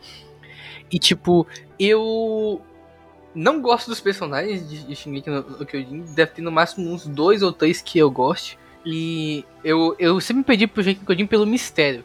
[0.91, 1.47] E tipo,
[1.79, 2.61] eu
[3.33, 6.01] não gosto dos personagens de, de Shingeki no, no Kyojin.
[6.13, 8.57] Deve ter no máximo uns dois ou três que eu goste.
[8.85, 12.03] E eu, eu sempre pedi pro Shingeki no Kyojin pelo mistério.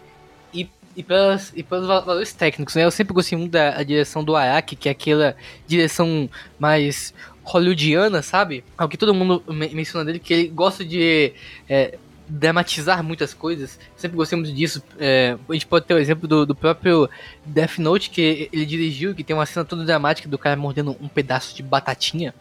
[0.94, 2.84] E, pelas, e pelos val- valores técnicos, né?
[2.84, 5.34] Eu sempre gostei muito da direção do Araki, que é aquela
[5.66, 6.28] direção
[6.58, 8.62] mais hollywoodiana, sabe?
[8.78, 11.32] É o que todo mundo me- menciona dele, que ele gosta de
[11.68, 13.78] é, dramatizar muitas coisas.
[13.96, 14.82] Sempre gostei muito disso.
[14.98, 17.08] É, a gente pode ter o exemplo do, do próprio
[17.44, 21.08] Death Note, que ele dirigiu, que tem uma cena toda dramática do cara mordendo um
[21.08, 22.34] pedaço de batatinha.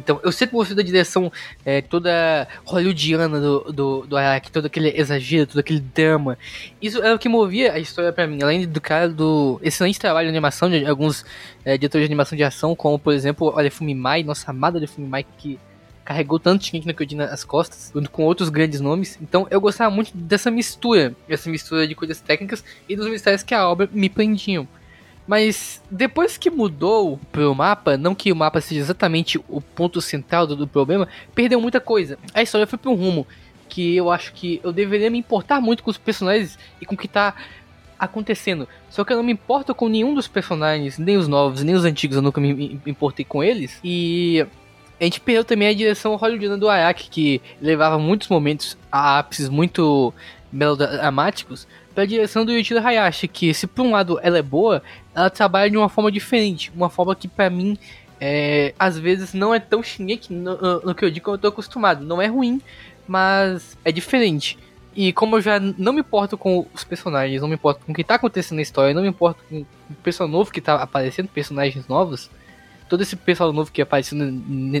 [0.00, 1.30] Então, eu sempre gostei da direção
[1.64, 6.38] é, toda hollywoodiana do, do, do Araki, todo aquele exagero, todo aquele drama.
[6.80, 10.26] Isso é o que movia a história para mim, além do cara do excelente trabalho
[10.26, 11.24] de animação de alguns
[11.64, 15.06] é, diretores de animação de ação, como por exemplo o Alefumi Mai, nossa amada Alefumi
[15.06, 15.58] Mai, que
[16.04, 19.18] carregou tanto Shingeki no Kyojin nas costas, junto com outros grandes nomes.
[19.22, 23.54] Então eu gostava muito dessa mistura, essa mistura de coisas técnicas e dos mistérios que
[23.54, 24.66] a obra me prendiam.
[25.30, 30.44] Mas depois que mudou pro mapa, não que o mapa seja exatamente o ponto central
[30.44, 32.18] do, do problema, perdeu muita coisa.
[32.34, 33.24] A história foi para um rumo
[33.68, 36.98] que eu acho que eu deveria me importar muito com os personagens e com o
[36.98, 37.32] que tá
[37.96, 38.66] acontecendo.
[38.88, 41.84] Só que eu não me importo com nenhum dos personagens, nem os novos, nem os
[41.84, 43.78] antigos, eu nunca me importei com eles.
[43.84, 44.44] E
[45.00, 49.48] a gente perdeu também a direção hollywoodiana do Araki, que levava muitos momentos a ápices
[49.48, 50.12] muito
[50.52, 54.82] melodramáticos, para a direção do Yuichiro Hayashi, que se por um lado ela é boa,
[55.20, 57.78] ela trabalha de uma forma diferente, uma forma que para mim
[58.20, 61.48] é, às vezes não é tão Shingeki no, no, que eu digo que eu tô
[61.48, 62.04] acostumado.
[62.04, 62.60] Não é ruim,
[63.08, 64.58] mas é diferente.
[64.94, 67.94] E como eu já não me importo com os personagens, não me importo com o
[67.94, 71.28] que tá acontecendo na história, não me importo com o pessoal novo que tá aparecendo,
[71.28, 72.28] personagens novos,
[72.88, 74.18] todo esse pessoal novo que apareceu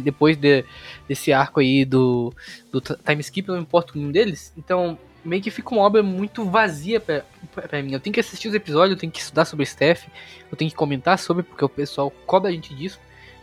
[0.02, 0.64] depois de,
[1.08, 2.34] desse arco aí do,
[2.72, 4.52] do time skip, não me importo com nenhum deles.
[4.58, 7.92] Então, meio que fica uma obra muito vazia pra, mim.
[7.92, 10.06] Eu tenho que assistir os episódios, eu tenho que estudar sobre Steph,
[10.50, 12.98] eu tenho que comentar sobre, porque o pessoal cobra a gente disso.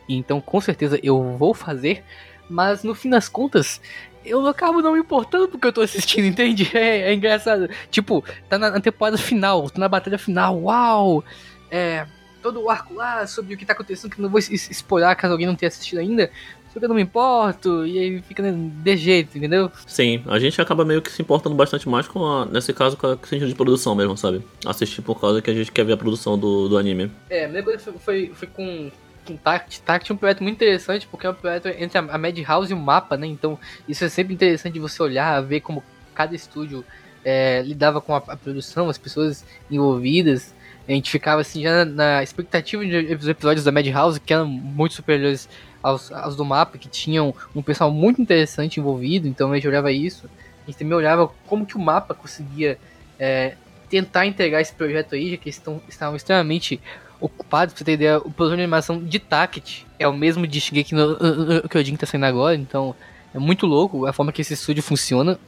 [0.10, 2.04] Então, com certeza, eu vou fazer.
[2.50, 3.82] Mas no fim das contas,
[4.24, 6.70] eu acabo não me importando porque eu tô assistindo, entende?
[6.74, 7.70] É, é engraçado.
[7.92, 11.24] Tipo, tá na, na temporada final, tá na batalha final, uau!
[11.70, 12.08] É,
[12.42, 15.48] todo o arco lá sobre o que tá acontecendo, que não vou spoiler caso alguém
[15.48, 16.32] não tenha assistido ainda.
[16.78, 19.72] Só que eu não me importo, e aí fica de jeito, entendeu?
[19.88, 23.08] Sim, a gente acaba meio que se importando bastante mais com, a, nesse caso, com
[23.08, 24.46] a sentido de produção mesmo, sabe?
[24.64, 27.12] Assistir por causa que a gente quer ver a produção do, do anime.
[27.32, 28.92] É, a minha coisa foi, foi, foi com
[29.26, 29.82] com Tact.
[29.82, 32.78] Tact é um projeto muito interessante porque é um projeto entre a Madhouse e o
[32.78, 33.26] mapa, né?
[33.26, 36.86] Então isso é sempre interessante você olhar, ver como cada estúdio
[37.26, 40.56] é, lidava com a, a, produção, as pessoas envolvidas.
[40.88, 42.84] A gente ficava assim já na expectativa
[43.16, 45.50] dos episódios da Madhouse, que eram muito superiores
[45.84, 49.92] aos, aos do mapa, que tinham um pessoal muito interessante envolvido, então a gente olhava
[49.92, 50.30] isso.
[50.64, 52.78] A gente também olhava como que o mapa conseguia
[53.20, 53.56] é,
[53.90, 56.80] tentar entregar esse projeto aí, já que eles estão, estavam extremamente
[57.20, 57.74] ocupados.
[57.74, 60.96] Pra você ter ideia, o produtor de animação de Taket é o mesmo de Shingeki
[60.96, 62.96] no, no Kyojin que tá saindo agora, então
[63.34, 65.40] é muito louco a forma que esse estúdio funciona.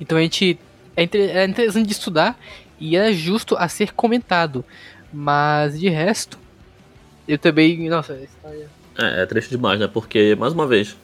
[0.00, 0.58] Então a gente
[0.96, 2.38] é, é interessante de estudar
[2.78, 4.64] e é justo a ser comentado.
[5.12, 6.38] Mas de resto,
[7.26, 7.88] eu também.
[7.88, 8.68] Nossa, história.
[8.98, 9.88] É, é triste demais, né?
[9.88, 10.96] Porque, mais uma vez,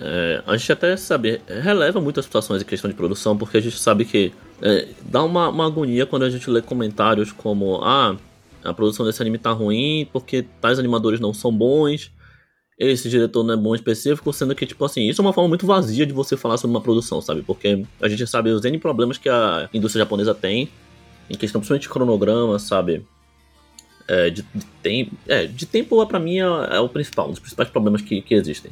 [0.00, 3.78] é, a gente até sabe, releva muitas situações em questão de produção, porque a gente
[3.78, 8.16] sabe que é, dá uma, uma, agonia quando a gente lê comentários como: ah,
[8.62, 12.10] a produção desse anime tá ruim porque tais animadores não são bons,
[12.78, 15.66] esse diretor não é bom específico, sendo que, tipo assim, isso é uma forma muito
[15.66, 17.42] vazia de você falar sobre uma produção, sabe?
[17.42, 20.68] Porque a gente sabe os N problemas que a indústria japonesa tem,
[21.28, 23.04] em questão principalmente de cronograma, sabe?
[24.06, 27.40] É, de, de, tempo, é, de tempo para mim é, é, o principal, um dos
[27.40, 28.70] principais problemas que, que existem.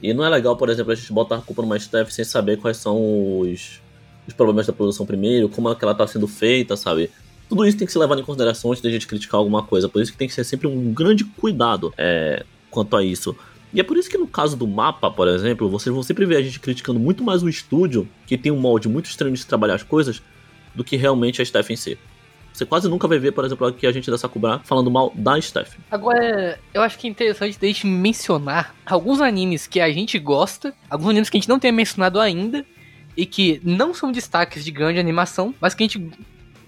[0.00, 2.58] E não é legal, por exemplo, a gente botar a culpa numa staff sem saber
[2.58, 3.80] quais são os,
[4.26, 7.10] os problemas da produção primeiro, como é que ela tá sendo feita, sabe?
[7.48, 9.88] Tudo isso tem que ser levado em consideração antes de a gente criticar alguma coisa.
[9.88, 13.36] Por isso que tem que ser sempre um grande cuidado é, quanto a isso.
[13.74, 16.36] E é por isso que no caso do mapa, por exemplo, vocês vão sempre ver
[16.36, 19.46] a gente criticando muito mais o estúdio, que tem um molde muito estranho de se
[19.46, 20.22] trabalhar as coisas,
[20.74, 21.98] do que realmente a em si.
[22.52, 25.40] Você quase nunca vai ver, por exemplo, aqui a gente da Sakura falando mal da
[25.40, 25.76] Steph.
[25.90, 30.74] Agora, eu acho que é interessante a gente mencionar alguns animes que a gente gosta,
[30.90, 32.64] alguns animes que a gente não tem mencionado ainda,
[33.16, 36.10] e que não são destaques de grande animação, mas que a gente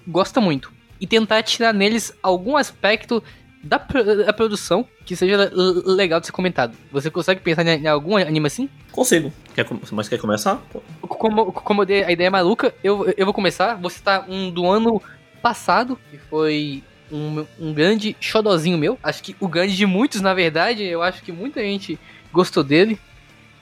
[0.06, 0.72] gosta muito.
[1.00, 3.22] E tentar tirar neles algum aspecto
[3.64, 3.78] da,
[4.26, 6.76] da produção que seja legal de ser comentado.
[6.92, 8.68] Você consegue pensar em, algum anime assim?
[8.92, 9.32] Consigo.
[9.54, 10.62] Quer, mas quer começar?
[11.00, 13.74] Como, como eu dei a ideia maluca, eu, eu vou começar.
[13.74, 15.02] Vou citar um do ano
[15.42, 18.98] passado, que foi um, um grande xodozinho meu.
[19.02, 21.98] Acho que o grande de muitos, na verdade, eu acho que muita gente
[22.32, 22.98] gostou dele,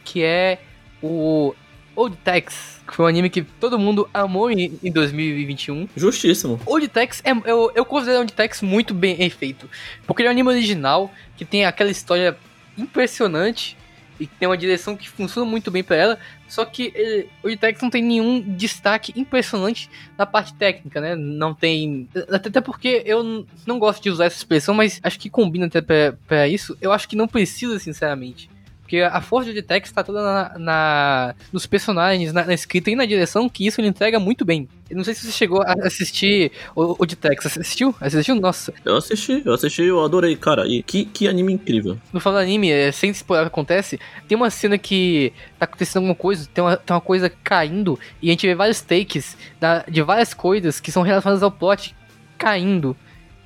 [0.04, 0.58] que é
[1.02, 1.54] o
[1.94, 5.88] Old Tex, que foi um anime que todo mundo amou em, em 2021.
[5.96, 6.60] Justíssimo.
[6.66, 9.68] Old Tex, é, eu, eu considero Old Tex muito bem feito,
[10.06, 12.36] porque ele é um anime original, que tem aquela história
[12.76, 13.76] impressionante,
[14.22, 17.80] e tem uma direção que funciona muito bem para ela, só que ele, o Itex
[17.82, 21.16] não tem nenhum destaque impressionante na parte técnica, né?
[21.16, 22.08] Não tem.
[22.28, 26.46] Até porque eu não gosto de usar essa expressão, mas acho que combina até pra
[26.46, 26.76] isso.
[26.80, 28.50] Eu acho que não precisa, sinceramente.
[28.92, 32.94] Porque a força de Tex está toda na, na, nos personagens, na, na, escrita e
[32.94, 34.68] na direção, que isso ele entrega muito bem.
[34.90, 37.46] Eu não sei se você chegou a assistir o, o de Tex.
[37.46, 37.94] Assistiu?
[37.98, 38.34] Assistiu?
[38.34, 38.74] Nossa.
[38.84, 40.68] Eu assisti, eu assisti, eu adorei, cara.
[40.68, 41.98] E que, que anime incrível.
[42.12, 46.02] No falar anime, é, sem spoiler o que acontece, tem uma cena que tá acontecendo
[46.02, 49.86] alguma coisa, tem uma, tem uma coisa caindo, e a gente vê vários takes da,
[49.88, 51.96] de várias coisas que são relacionadas ao plot
[52.36, 52.94] caindo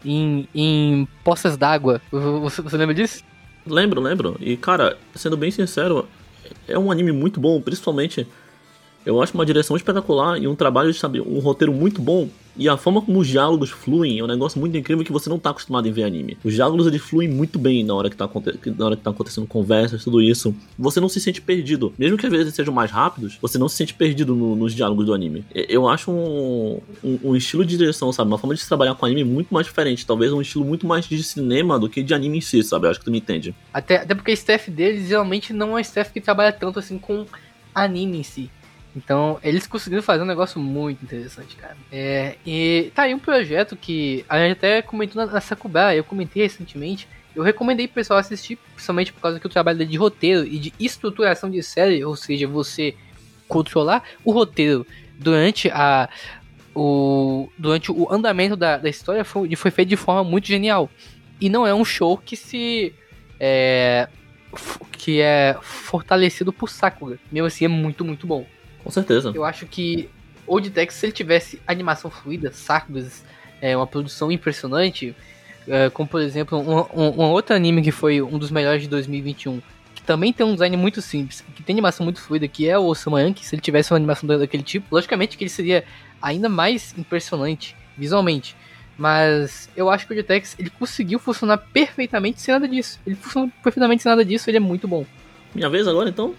[0.04, 2.02] em, em poças d'água.
[2.10, 3.22] Você, você lembra disso?
[3.66, 4.36] Lembro, lembro.
[4.40, 6.08] E, cara, sendo bem sincero,
[6.68, 8.26] é um anime muito bom, principalmente
[9.06, 12.28] eu acho uma direção espetacular e um trabalho, sabe, um roteiro muito bom.
[12.58, 15.38] E a forma como os diálogos fluem é um negócio muito incrível que você não
[15.38, 16.38] tá acostumado em ver anime.
[16.42, 18.28] Os diálogos eles fluem muito bem na hora que tá,
[18.76, 20.56] na hora que tá acontecendo conversas, tudo isso.
[20.78, 21.92] Você não se sente perdido.
[21.98, 25.04] Mesmo que às vezes sejam mais rápidos, você não se sente perdido no, nos diálogos
[25.04, 25.44] do anime.
[25.54, 28.28] Eu acho um, um, um, estilo de direção, sabe?
[28.28, 30.06] Uma forma de se trabalhar com anime muito mais diferente.
[30.06, 32.86] Talvez um estilo muito mais de cinema do que de anime em si, sabe?
[32.86, 33.54] Eu acho que tu me entende.
[33.72, 37.26] Até, até porque o staff deles geralmente não é staff que trabalha tanto assim com
[37.74, 38.50] anime em si.
[38.96, 41.76] Então, eles conseguiram fazer um negócio muito interessante, cara.
[41.92, 46.42] É, e tá aí um projeto que a gente até comentou na, na eu comentei
[46.42, 47.06] recentemente.
[47.34, 50.72] Eu recomendei pro pessoal assistir, principalmente por causa que o trabalho de roteiro e de
[50.80, 52.96] estruturação de série, ou seja, você
[53.46, 54.86] controlar o roteiro
[55.18, 56.08] durante a
[56.74, 60.90] o durante o andamento da, da história foi, foi feito de forma muito genial.
[61.38, 62.94] E não é um show que se
[63.38, 64.08] é,
[64.92, 67.18] que é fortalecido por Sakura.
[67.30, 68.46] Mesmo assim, é muito, muito bom.
[68.86, 69.32] Com certeza.
[69.34, 70.08] Eu acho que
[70.46, 73.24] Old Tex, se ele tivesse animação fluida, sacos,
[73.60, 75.12] é, uma produção impressionante,
[75.66, 78.88] é, como por exemplo, um, um, um, outro anime que foi um dos melhores de
[78.88, 79.60] 2021,
[79.92, 82.84] que também tem um design muito simples, que tem animação muito fluida, que é o
[82.84, 85.82] Osama que se ele tivesse uma animação daquele tipo, logicamente que ele seria
[86.22, 88.54] ainda mais impressionante visualmente.
[88.96, 93.00] Mas eu acho que o Tex ele conseguiu funcionar perfeitamente sem nada disso.
[93.04, 95.04] Ele funcionou perfeitamente sem nada disso, ele é muito bom.
[95.52, 96.36] Minha vez agora então?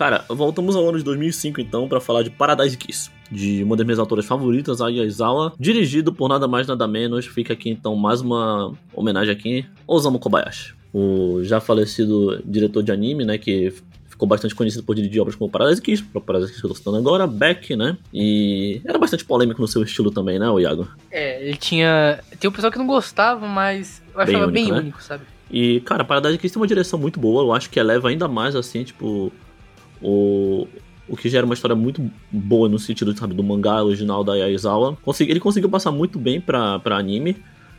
[0.00, 3.84] Cara, voltamos ao ano de 2005 então para falar de Paradise Kiss, de uma das
[3.84, 7.26] minhas autoras favoritas, a Yazawa, dirigido por nada mais nada menos.
[7.26, 13.26] Fica aqui então mais uma homenagem aqui, Osamu Kobayashi, o já falecido diretor de anime,
[13.26, 13.74] né, que
[14.08, 16.76] ficou bastante conhecido por dirigir obras como Paradise Kiss, o Paradise Kiss que eu tô
[16.76, 17.98] citando agora, Beck, né?
[18.10, 20.88] E era bastante polêmico no seu estilo também, né, o Iago?
[21.10, 22.20] É, ele tinha.
[22.38, 24.78] Tem um pessoal que não gostava, mas eu achava bem único, bem né?
[24.78, 25.24] único sabe?
[25.50, 28.56] E, cara, Paradise Kiss tem uma direção muito boa, eu acho que eleva ainda mais,
[28.56, 29.30] assim, tipo,
[30.02, 30.66] o,
[31.08, 34.96] o que gera uma história muito boa no sentido sabe, do mangá original da Yaizawa.
[35.20, 37.36] Ele conseguiu passar muito bem pra, pra anime.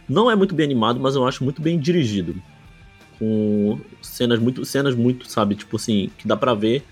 [0.08, 2.36] Não é muito bem animado, mas eu acho muito bem dirigido.
[3.18, 6.84] Com cenas muito, cenas muito, sabe, tipo assim, que dá pra ver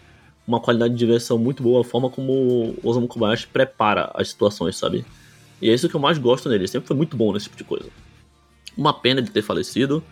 [0.47, 4.77] uma qualidade de direção muito boa, a forma como o Osamu Kobayashi prepara as situações,
[4.77, 5.05] sabe?
[5.61, 7.57] E é isso que eu mais gosto nele, ele sempre foi muito bom nesse tipo
[7.57, 7.89] de coisa.
[8.75, 10.03] Uma pena de ter falecido,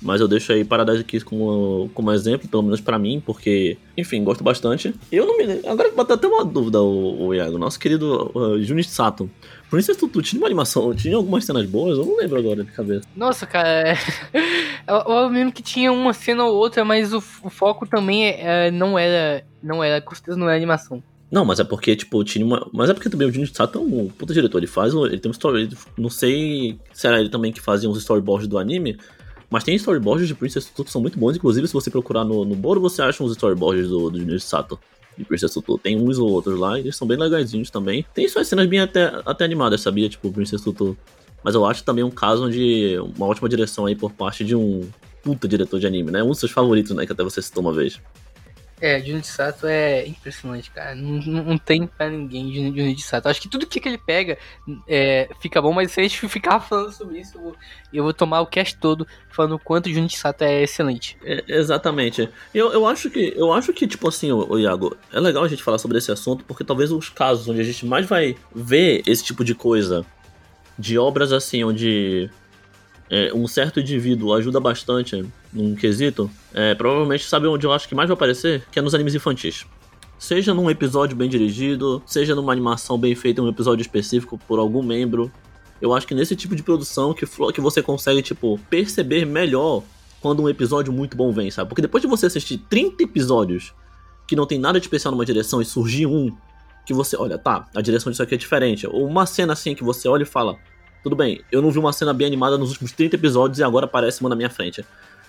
[0.00, 4.22] mas eu deixo aí Paradise Kiss como, como exemplo, pelo menos para mim, porque, enfim,
[4.22, 4.94] gosto bastante.
[5.10, 5.68] Eu não me lembro.
[5.70, 7.58] Agora bateu até uma dúvida, o, o Iago.
[7.58, 9.30] Nosso querido uh, Junichi Sato.
[9.70, 11.98] Princess Tutu tinha uma animação, tinha algumas cenas boas?
[11.98, 13.06] Eu não lembro agora de cabeça.
[13.16, 13.68] Nossa, cara.
[13.90, 13.96] É...
[14.86, 18.98] eu, lembro que tinha uma cena ou outra, mas o, o foco também é, não
[18.98, 19.44] era.
[19.62, 21.02] Não era, com certeza não era animação.
[21.28, 22.68] Não, mas é porque, tipo, tinha uma.
[22.72, 24.58] Mas é porque também o Junichi Sato é um puta diretor.
[24.58, 24.94] Ele faz.
[24.94, 25.68] Ele tem um story.
[25.98, 28.96] Não sei se era ele também que fazia uns storyboards do anime.
[29.56, 31.34] Mas tem storyboards de Princess Tutu que são muito bons.
[31.34, 34.78] Inclusive, se você procurar no, no Boro, você acha uns storyboards do, do Junior Sato
[35.16, 35.78] de Princess Tutu.
[35.78, 38.04] Tem uns ou outros lá, e eles são bem legaisinhos também.
[38.12, 40.10] Tem suas cenas bem até, até animadas, sabia?
[40.10, 40.94] Tipo, Princess Tutu.
[41.42, 44.86] Mas eu acho também um caso de uma ótima direção aí por parte de um
[45.22, 46.22] puta diretor de anime, né?
[46.22, 47.06] Um dos seus favoritos, né?
[47.06, 47.98] Que até você citou uma vez.
[48.78, 50.94] É, Junichi Sato é impressionante, cara.
[50.94, 53.28] Não, não tem pra ninguém de Sato.
[53.28, 54.36] Acho que tudo que, que ele pega
[54.86, 57.56] é, fica bom, mas se a gente ficar falando sobre isso, eu vou,
[57.92, 61.16] eu vou tomar o cast todo falando o quanto Junichi Sato é excelente.
[61.24, 62.28] É, exatamente.
[62.52, 65.48] Eu, eu acho que, eu acho que tipo assim, o, o Iago, é legal a
[65.48, 69.02] gente falar sobre esse assunto, porque talvez os casos onde a gente mais vai ver
[69.06, 70.04] esse tipo de coisa,
[70.78, 72.28] de obras assim, onde
[73.10, 75.24] é, um certo indivíduo ajuda bastante
[75.56, 78.64] num quesito, é, provavelmente sabe onde eu acho que mais vai aparecer?
[78.70, 79.66] Que é nos animes infantis.
[80.18, 84.82] Seja num episódio bem dirigido, seja numa animação bem feita, um episódio específico por algum
[84.82, 85.30] membro.
[85.80, 89.82] Eu acho que nesse tipo de produção que, que você consegue, tipo, perceber melhor
[90.20, 91.68] quando um episódio muito bom vem, sabe?
[91.68, 93.74] Porque depois de você assistir 30 episódios
[94.26, 96.34] que não tem nada de especial numa direção e surgir um
[96.84, 98.86] que você, olha, tá, a direção disso aqui é diferente.
[98.86, 100.56] Ou uma cena assim que você olha e fala,
[101.02, 103.84] tudo bem, eu não vi uma cena bem animada nos últimos 30 episódios e agora
[103.86, 104.84] aparece uma na minha frente.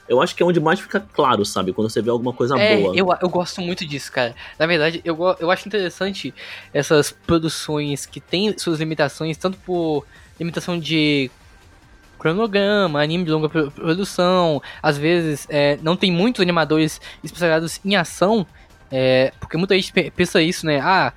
[0.07, 1.73] Eu acho que é onde mais fica claro, sabe?
[1.73, 2.95] Quando você vê alguma coisa é, boa.
[2.95, 4.35] Eu, eu gosto muito disso, cara.
[4.57, 6.33] Na verdade, eu, eu acho interessante
[6.73, 10.05] essas produções que têm suas limitações, tanto por
[10.39, 11.29] limitação de
[12.17, 18.45] cronograma, anime de longa produção, às vezes é, não tem muitos animadores especializados em ação,
[18.91, 20.79] é, porque muita gente pensa isso, né?
[20.81, 21.13] Ah,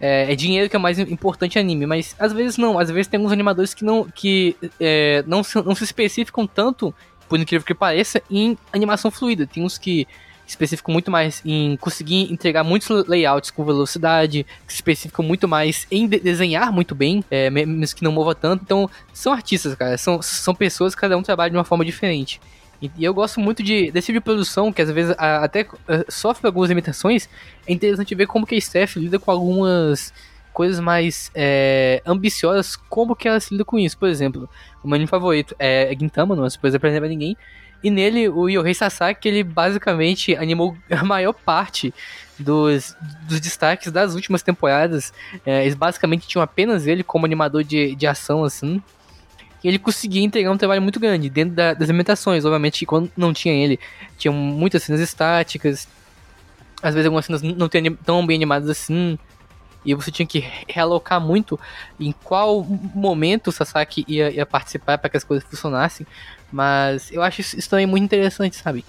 [0.00, 3.18] é, é dinheiro que é mais importante anime, mas às vezes não, às vezes tem
[3.18, 6.94] alguns animadores que não que é, não, se, não se especificam tanto,
[7.28, 9.46] por incrível que pareça, em animação fluida.
[9.46, 10.06] Tem uns que
[10.46, 16.08] especificam muito mais em conseguir entregar muitos layouts com velocidade, que especificam muito mais em
[16.08, 18.62] de desenhar muito bem, é, mesmo que não mova tanto.
[18.64, 22.40] Então, são artistas, cara, são, são pessoas que cada um trabalha de uma forma diferente.
[22.80, 25.66] E, e eu gosto muito de, desse tipo de produção, que às vezes a, até
[25.86, 27.28] a, sofre algumas limitações.
[27.66, 30.14] É interessante ver como que a Steph lida com algumas
[30.58, 33.96] coisas mais é, ambiciosas, como que ela se lida com isso.
[33.96, 34.50] Por exemplo,
[34.82, 37.36] o meu anime favorito é Gintama, não é surpresa pra ninguém.
[37.80, 41.94] E nele, o Yohei Sasaki, ele basicamente animou a maior parte
[42.36, 42.96] dos,
[43.28, 45.12] dos destaques das últimas temporadas.
[45.46, 48.82] É, eles basicamente tinham apenas ele como animador de, de ação, assim.
[49.62, 52.44] E ele conseguia entregar um trabalho muito grande dentro da, das limitações.
[52.44, 53.78] Obviamente, quando não tinha ele,
[54.16, 55.86] tinha muitas cenas estáticas.
[56.82, 57.68] Às vezes algumas cenas não
[58.04, 59.16] tão bem animadas assim.
[59.88, 61.58] E você tinha que realocar muito
[61.98, 66.06] em qual momento o Sasaki ia, ia participar para que as coisas funcionassem.
[66.52, 68.84] Mas eu acho isso, isso também muito interessante, sabe?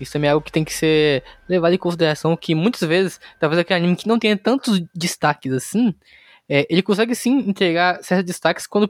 [0.00, 3.58] Isso também é algo que tem que ser levado em consideração, que muitas vezes, talvez
[3.58, 5.92] aquele anime que não tenha tantos destaques assim,
[6.48, 8.88] é, ele consegue sim entregar certos destaques quando,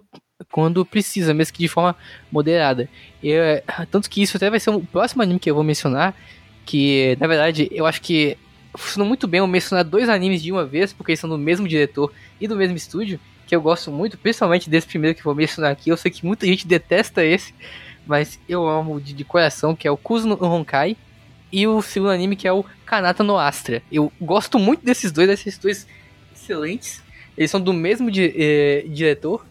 [0.53, 1.97] quando precisa, mesmo que de forma
[2.31, 2.91] moderada.
[3.23, 6.15] E, é, tanto que isso até vai ser o próximo anime que eu vou mencionar,
[6.67, 8.37] que na verdade eu acho que
[8.75, 11.67] funcionou muito bem eu mencionar dois animes de uma vez, porque eles são do mesmo
[11.67, 15.73] diretor e do mesmo estúdio, que eu gosto muito, principalmente desse primeiro que vou mencionar
[15.73, 15.91] aqui.
[15.91, 17.55] Eu sei que muita gente detesta esse,
[18.07, 20.97] mas eu amo de, de coração, que é o Kuzu no Honkai.
[21.53, 23.83] E o segundo anime, que é o Kanata no Astra.
[23.91, 25.85] Eu gosto muito desses dois, desses dois
[26.33, 27.03] excelentes.
[27.37, 29.45] Eles são do mesmo di eh, diretor,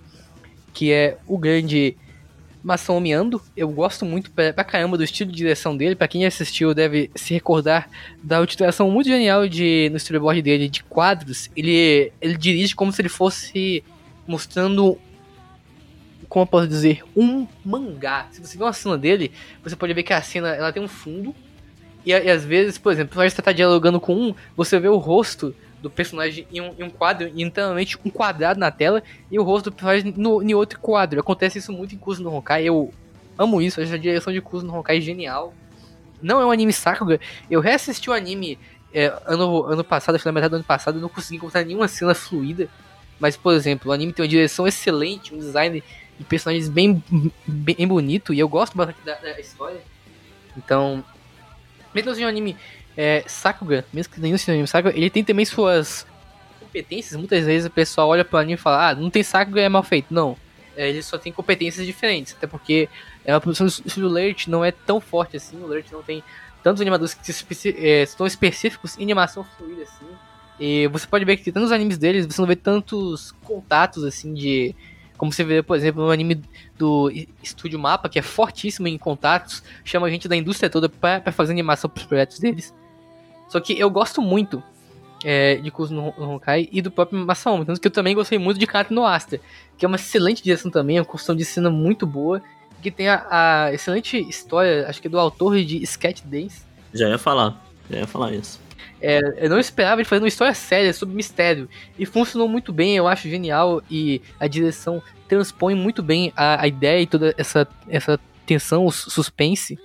[0.73, 1.97] que é o grande
[2.63, 3.41] Masao Miando.
[3.55, 5.95] Eu gosto muito pra, pra, caramba do estilo de direção dele.
[5.95, 7.89] Pra quem assistiu deve se recordar
[8.21, 11.49] da utilização muito genial de, no storyboard dele de quadros.
[11.55, 13.83] Ele, ele dirige como se ele fosse
[14.27, 14.97] mostrando
[16.29, 18.27] como eu posso dizer, um mangá.
[18.31, 19.31] Se você ver uma cena dele,
[19.63, 21.35] você pode ver que a cena ela tem um fundo.
[22.05, 25.55] E, e às vezes, por exemplo, você está dialogando com um, você vê o rosto
[25.81, 29.69] do personagem em um, em um quadro, inteiramente um quadrado na tela, e o rosto
[29.69, 31.19] do personagem no, em outro quadro.
[31.19, 32.93] Acontece isso muito em Kuso no Honkai, eu
[33.37, 35.53] amo isso, a direção de Kuso no Honkai é genial.
[36.21, 38.59] Não é um anime Sakuga, eu reassisti o anime
[38.93, 41.87] é, ano, ano passado, acho na metade do ano passado, eu não consegui encontrar nenhuma
[41.87, 42.67] cena fluida,
[43.19, 45.83] mas, por exemplo, o anime tem uma direção excelente, um design
[46.17, 47.03] de personagens bem,
[47.45, 49.79] bem bonito, e eu gosto bastante da, da história.
[50.57, 51.03] Então,
[51.93, 52.57] mesmo assim, um anime
[53.01, 56.05] é, Sakuga, mesmo que nenhum sinônimo Sakuga, ele tem também suas
[56.59, 57.15] competências.
[57.17, 59.83] Muitas vezes o pessoal olha pro anime e fala, ah, não tem Sakuga é mal
[59.83, 60.13] feito.
[60.13, 60.35] Não,
[60.75, 62.89] é, ele só tem competências diferentes, até porque
[63.23, 66.21] é uma produção do Lert não é tão forte assim, o Lert não tem
[66.61, 70.05] tantos animadores que se, é, estão específicos em animação fluida assim.
[70.59, 74.75] E você pode ver que tantos animes deles, você não vê tantos contatos assim de
[75.17, 76.41] como você vê, por exemplo, no anime
[76.77, 77.09] do
[77.41, 81.89] Estúdio Mapa, que é fortíssimo em contatos, chama gente da indústria toda para fazer animação
[81.89, 82.73] para os projetos deles.
[83.49, 84.63] Só que eu gosto muito
[85.23, 88.59] é, de Kuzo no Honkai e do próprio Masaomi, tanto que eu também gostei muito
[88.59, 89.41] de Kato no Astra,
[89.77, 92.41] que é uma excelente direção também, uma construção de cena muito boa,
[92.81, 96.61] que tem a, a excelente história, acho que é do autor de Sketch Dance.
[96.93, 98.59] Já ia falar, já ia falar isso.
[99.01, 101.69] É, eu não esperava ele fazer uma história séria sobre mistério.
[101.97, 103.81] E funcionou muito bem, eu acho genial.
[103.89, 108.91] E a direção transpõe muito bem a, a ideia e toda essa, essa tensão, o
[108.91, 109.79] suspense.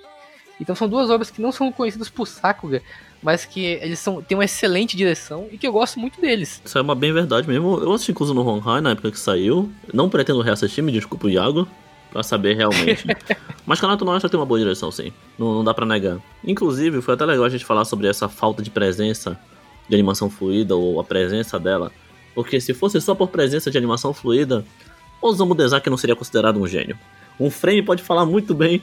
[0.61, 2.83] Então são duas obras que não são conhecidas por Sakuga,
[3.25, 6.61] mas que eles são, têm uma excelente direção e que eu gosto muito deles.
[6.63, 7.79] Isso é uma bem verdade mesmo.
[7.79, 9.73] Eu assisti incluso no Honkai na época que saiu.
[9.95, 11.67] Não pretendo reassistir, me desculpa o Iago
[12.13, 13.07] pra saber realmente.
[13.65, 15.11] Mas Kanato Noastra tem uma boa direção, sim.
[15.39, 16.19] Não, não dá para negar.
[16.47, 19.41] Inclusive, foi até legal a gente falar sobre essa falta de presença
[19.89, 21.91] de animação fluida ou a presença dela.
[22.35, 24.67] Porque se fosse só por presença de animação fluida,
[25.23, 26.99] Osamu Dezaki não seria considerado um gênio.
[27.41, 28.83] Um frame pode falar muito bem,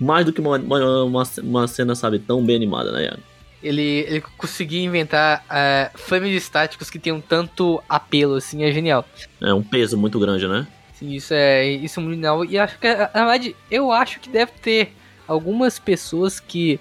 [0.00, 3.33] mais do que uma, uma, uma, uma cena, sabe, tão bem animada, né, Iago?
[3.64, 9.04] Ele, ele conseguia inventar uh, frames estáticos que tenham tanto apelo, assim, é genial.
[9.40, 10.66] É um peso muito grande, né?
[10.92, 12.44] Sim, isso é, isso é muito legal.
[12.44, 14.92] E acho que, na verdade, eu acho que deve ter
[15.26, 16.78] algumas pessoas que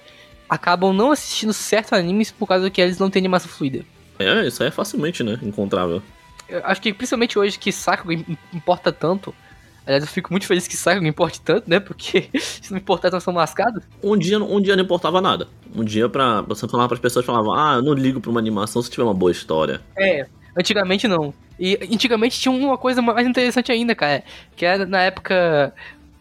[0.49, 3.86] acabam não assistindo certos animes por causa que eles não têm animação fluida.
[4.19, 6.03] É, isso aí é facilmente, né, encontrável.
[6.47, 8.13] Eu acho que principalmente hoje que Sakuga
[8.53, 9.34] importa tanto,
[9.86, 11.79] Aliás, eu fico muito feliz que Sakuga importe tanto, né?
[11.79, 13.84] Porque se não importar, nós estamos lascados.
[14.01, 15.47] Um dia, um dia não importava nada.
[15.75, 18.39] Um dia pra você falar para as pessoas, falava, ah, eu não ligo pra uma
[18.39, 19.81] animação se tiver uma boa história.
[19.97, 20.25] É,
[20.55, 21.34] Antigamente não.
[21.59, 24.23] E antigamente tinha uma coisa mais interessante ainda, cara.
[24.55, 25.73] Que era na época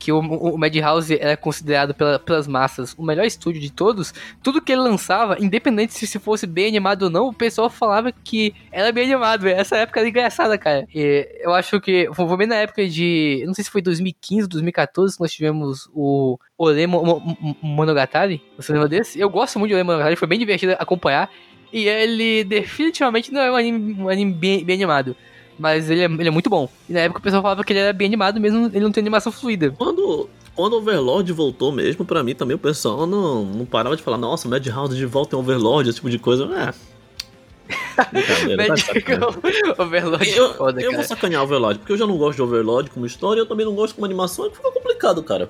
[0.03, 4.61] que o, o Madhouse era considerado pela- pelas massas o melhor estúdio de todos, tudo
[4.61, 8.53] que ele lançava, independente se, se fosse bem animado ou não, o pessoal falava que
[8.73, 9.61] era bem animado, velho.
[9.61, 10.87] Essa época era engraçada, cara.
[10.93, 15.15] E eu acho que, vou ver na época de, não sei se foi 2015, 2014,
[15.17, 19.21] que nós tivemos o Ore Mo- Mo- Mo- Monogatari, você lembra desse?
[19.21, 21.31] Eu gosto muito de Ore Monogatari, foi bem divertido acompanhar,
[21.73, 25.17] e ele definitivamente não é um anime, um anime bem, bem animado.
[25.59, 26.69] Mas ele é, ele é muito bom.
[26.89, 29.01] E na época o pessoal falava que ele era bem animado, mesmo ele não tem
[29.01, 29.71] animação fluida.
[29.71, 34.03] Quando, quando o Overlord voltou mesmo, pra mim também o pessoal não, não parava de
[34.03, 36.45] falar, nossa, Madhouse de volta em Overlord, esse tipo de coisa.
[36.45, 36.93] É.
[37.95, 38.09] Tá.
[39.79, 40.97] Overlord é Eu, foda, eu cara.
[40.97, 43.75] vou sacanear Overlord, porque eu já não gosto de Overlord como história, eu também não
[43.75, 45.49] gosto como animação, e fica complicado, cara.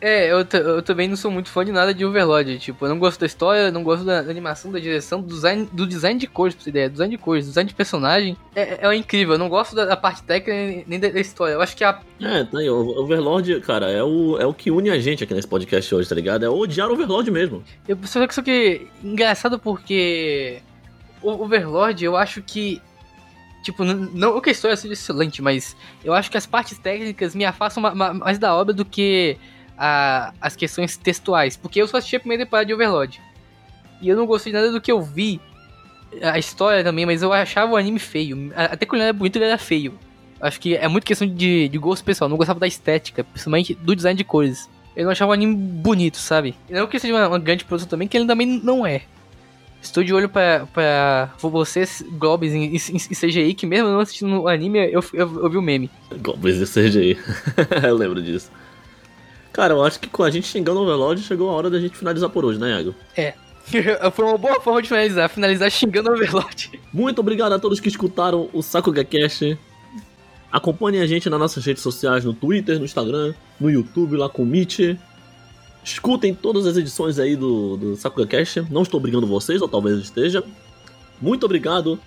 [0.00, 2.58] É, eu, eu também não sou muito fã de nada de Overlord.
[2.58, 5.68] Tipo, eu não gosto da história, não gosto da, da animação, da direção, do design,
[5.72, 6.88] do design de cores, pra você ideia.
[6.88, 8.36] Design de cores, design de personagem.
[8.54, 11.54] É, é incrível, eu não gosto da, da parte técnica nem da, da história.
[11.54, 12.00] Eu acho que a.
[12.20, 15.34] É, tá aí, o Overlord, cara, é o, é o que une a gente aqui
[15.34, 16.44] nesse podcast hoje, tá ligado?
[16.44, 17.64] É odiar o Overlord mesmo.
[17.86, 18.86] Eu, só que só que.
[19.02, 20.60] Engraçado porque.
[21.20, 22.80] O Overlord, eu acho que.
[23.64, 27.44] Tipo, não que a história seja excelente, mas eu acho que as partes técnicas me
[27.44, 29.36] afastam ma- ma- mais da obra do que
[29.78, 31.56] a- as questões textuais.
[31.56, 33.20] Porque eu só assisti a primeira temporada de Overlord.
[34.02, 35.40] E eu não gostei nada do que eu vi.
[36.22, 38.50] A história também, mas eu achava o anime feio.
[38.56, 39.98] Até quando ele era bonito, ele era feio.
[40.40, 42.28] Acho que é muito questão de, de gosto pessoal.
[42.30, 44.68] Não gostava da estética, principalmente do design de cores.
[44.96, 46.54] Eu não achava o anime bonito, sabe?
[46.68, 49.02] E não que seja uma, uma grande produção também, que ele também não é.
[49.80, 54.42] Estou de olho pra, pra vocês, Globes, em, em, em CGI, que mesmo não assistindo
[54.42, 55.88] o anime, eu, eu, eu vi o meme.
[56.20, 57.16] Goblins de CGI.
[57.86, 58.50] eu lembro disso.
[59.58, 61.98] Cara, eu acho que com a gente xingando o Overlord, chegou a hora da gente
[61.98, 62.94] finalizar por hoje, né, Iago?
[64.14, 66.80] Foi uma boa forma de finalizar, finalizar xingando o Overlord.
[66.92, 69.58] Muito obrigado a todos que escutaram o Saco Gacast.
[70.52, 74.44] Acompanhem a gente nas nossas redes sociais, no Twitter, no Instagram, no YouTube, lá com
[74.44, 74.96] o Meet.
[75.82, 78.64] Escutem todas as edições aí do, do Saco Gacast.
[78.70, 80.44] Não estou obrigando vocês, ou talvez esteja.
[81.20, 81.98] Muito obrigado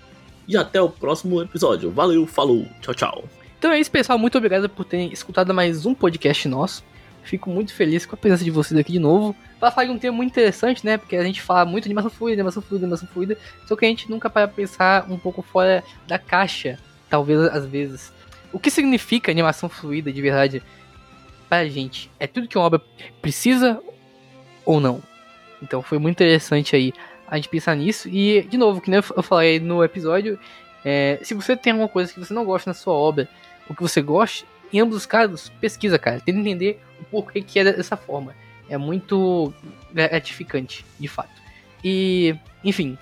[0.48, 1.90] e até o próximo episódio.
[1.90, 3.24] Valeu, falou, tchau, tchau.
[3.58, 4.18] Então é isso, pessoal.
[4.18, 6.82] Muito obrigado por terem escutado mais um podcast nosso.
[7.22, 9.34] Fico muito feliz com a presença de vocês aqui de novo.
[9.60, 10.96] Pra falar de um tema muito interessante, né?
[10.98, 13.38] Porque a gente fala muito de animação fluida, animação fluida, animação fluida.
[13.66, 18.12] Só que a gente nunca para pensar um pouco fora da caixa, talvez às vezes.
[18.52, 20.62] O que significa animação fluida de verdade
[21.48, 22.10] pra gente?
[22.18, 22.82] É tudo que uma obra
[23.20, 23.80] precisa
[24.64, 25.02] ou não?
[25.62, 26.92] Então foi muito interessante aí
[27.26, 28.08] a gente pensar nisso.
[28.08, 30.38] E, de novo, que nem eu falei no episódio,
[30.84, 33.28] é, se você tem alguma coisa que você não gosta na sua obra,
[33.68, 36.20] o que você goste, em ambos os casos, pesquisa, cara.
[36.20, 38.34] Tenta entender o porquê que é dessa forma.
[38.68, 39.52] É muito
[39.92, 41.30] gratificante, de fato.
[41.84, 42.96] E, enfim,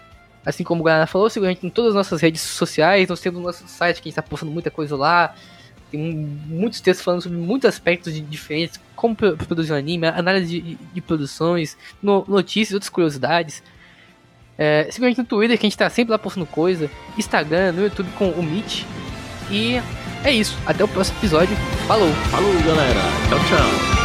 [0.44, 3.08] assim como o Galera falou, siga a gente em todas as nossas redes sociais.
[3.08, 5.34] Nós temos o nosso site que a gente tá postando muita coisa lá.
[5.90, 10.60] Tem um- muitos textos falando sobre muitos aspectos diferentes, como pro- produzir um anime, análise
[10.60, 13.62] de, de produções, no- notícias, outras curiosidades.
[14.56, 16.90] É, siga a gente no Twitter, que a gente tá sempre lá postando coisa.
[17.18, 18.84] Instagram, no YouTube com o Meet.
[19.50, 19.80] E
[20.24, 20.56] é isso.
[20.66, 21.56] Até o próximo episódio.
[21.86, 22.12] Falou!
[22.30, 23.00] Falou, galera.
[23.28, 23.99] Tchau, tchau.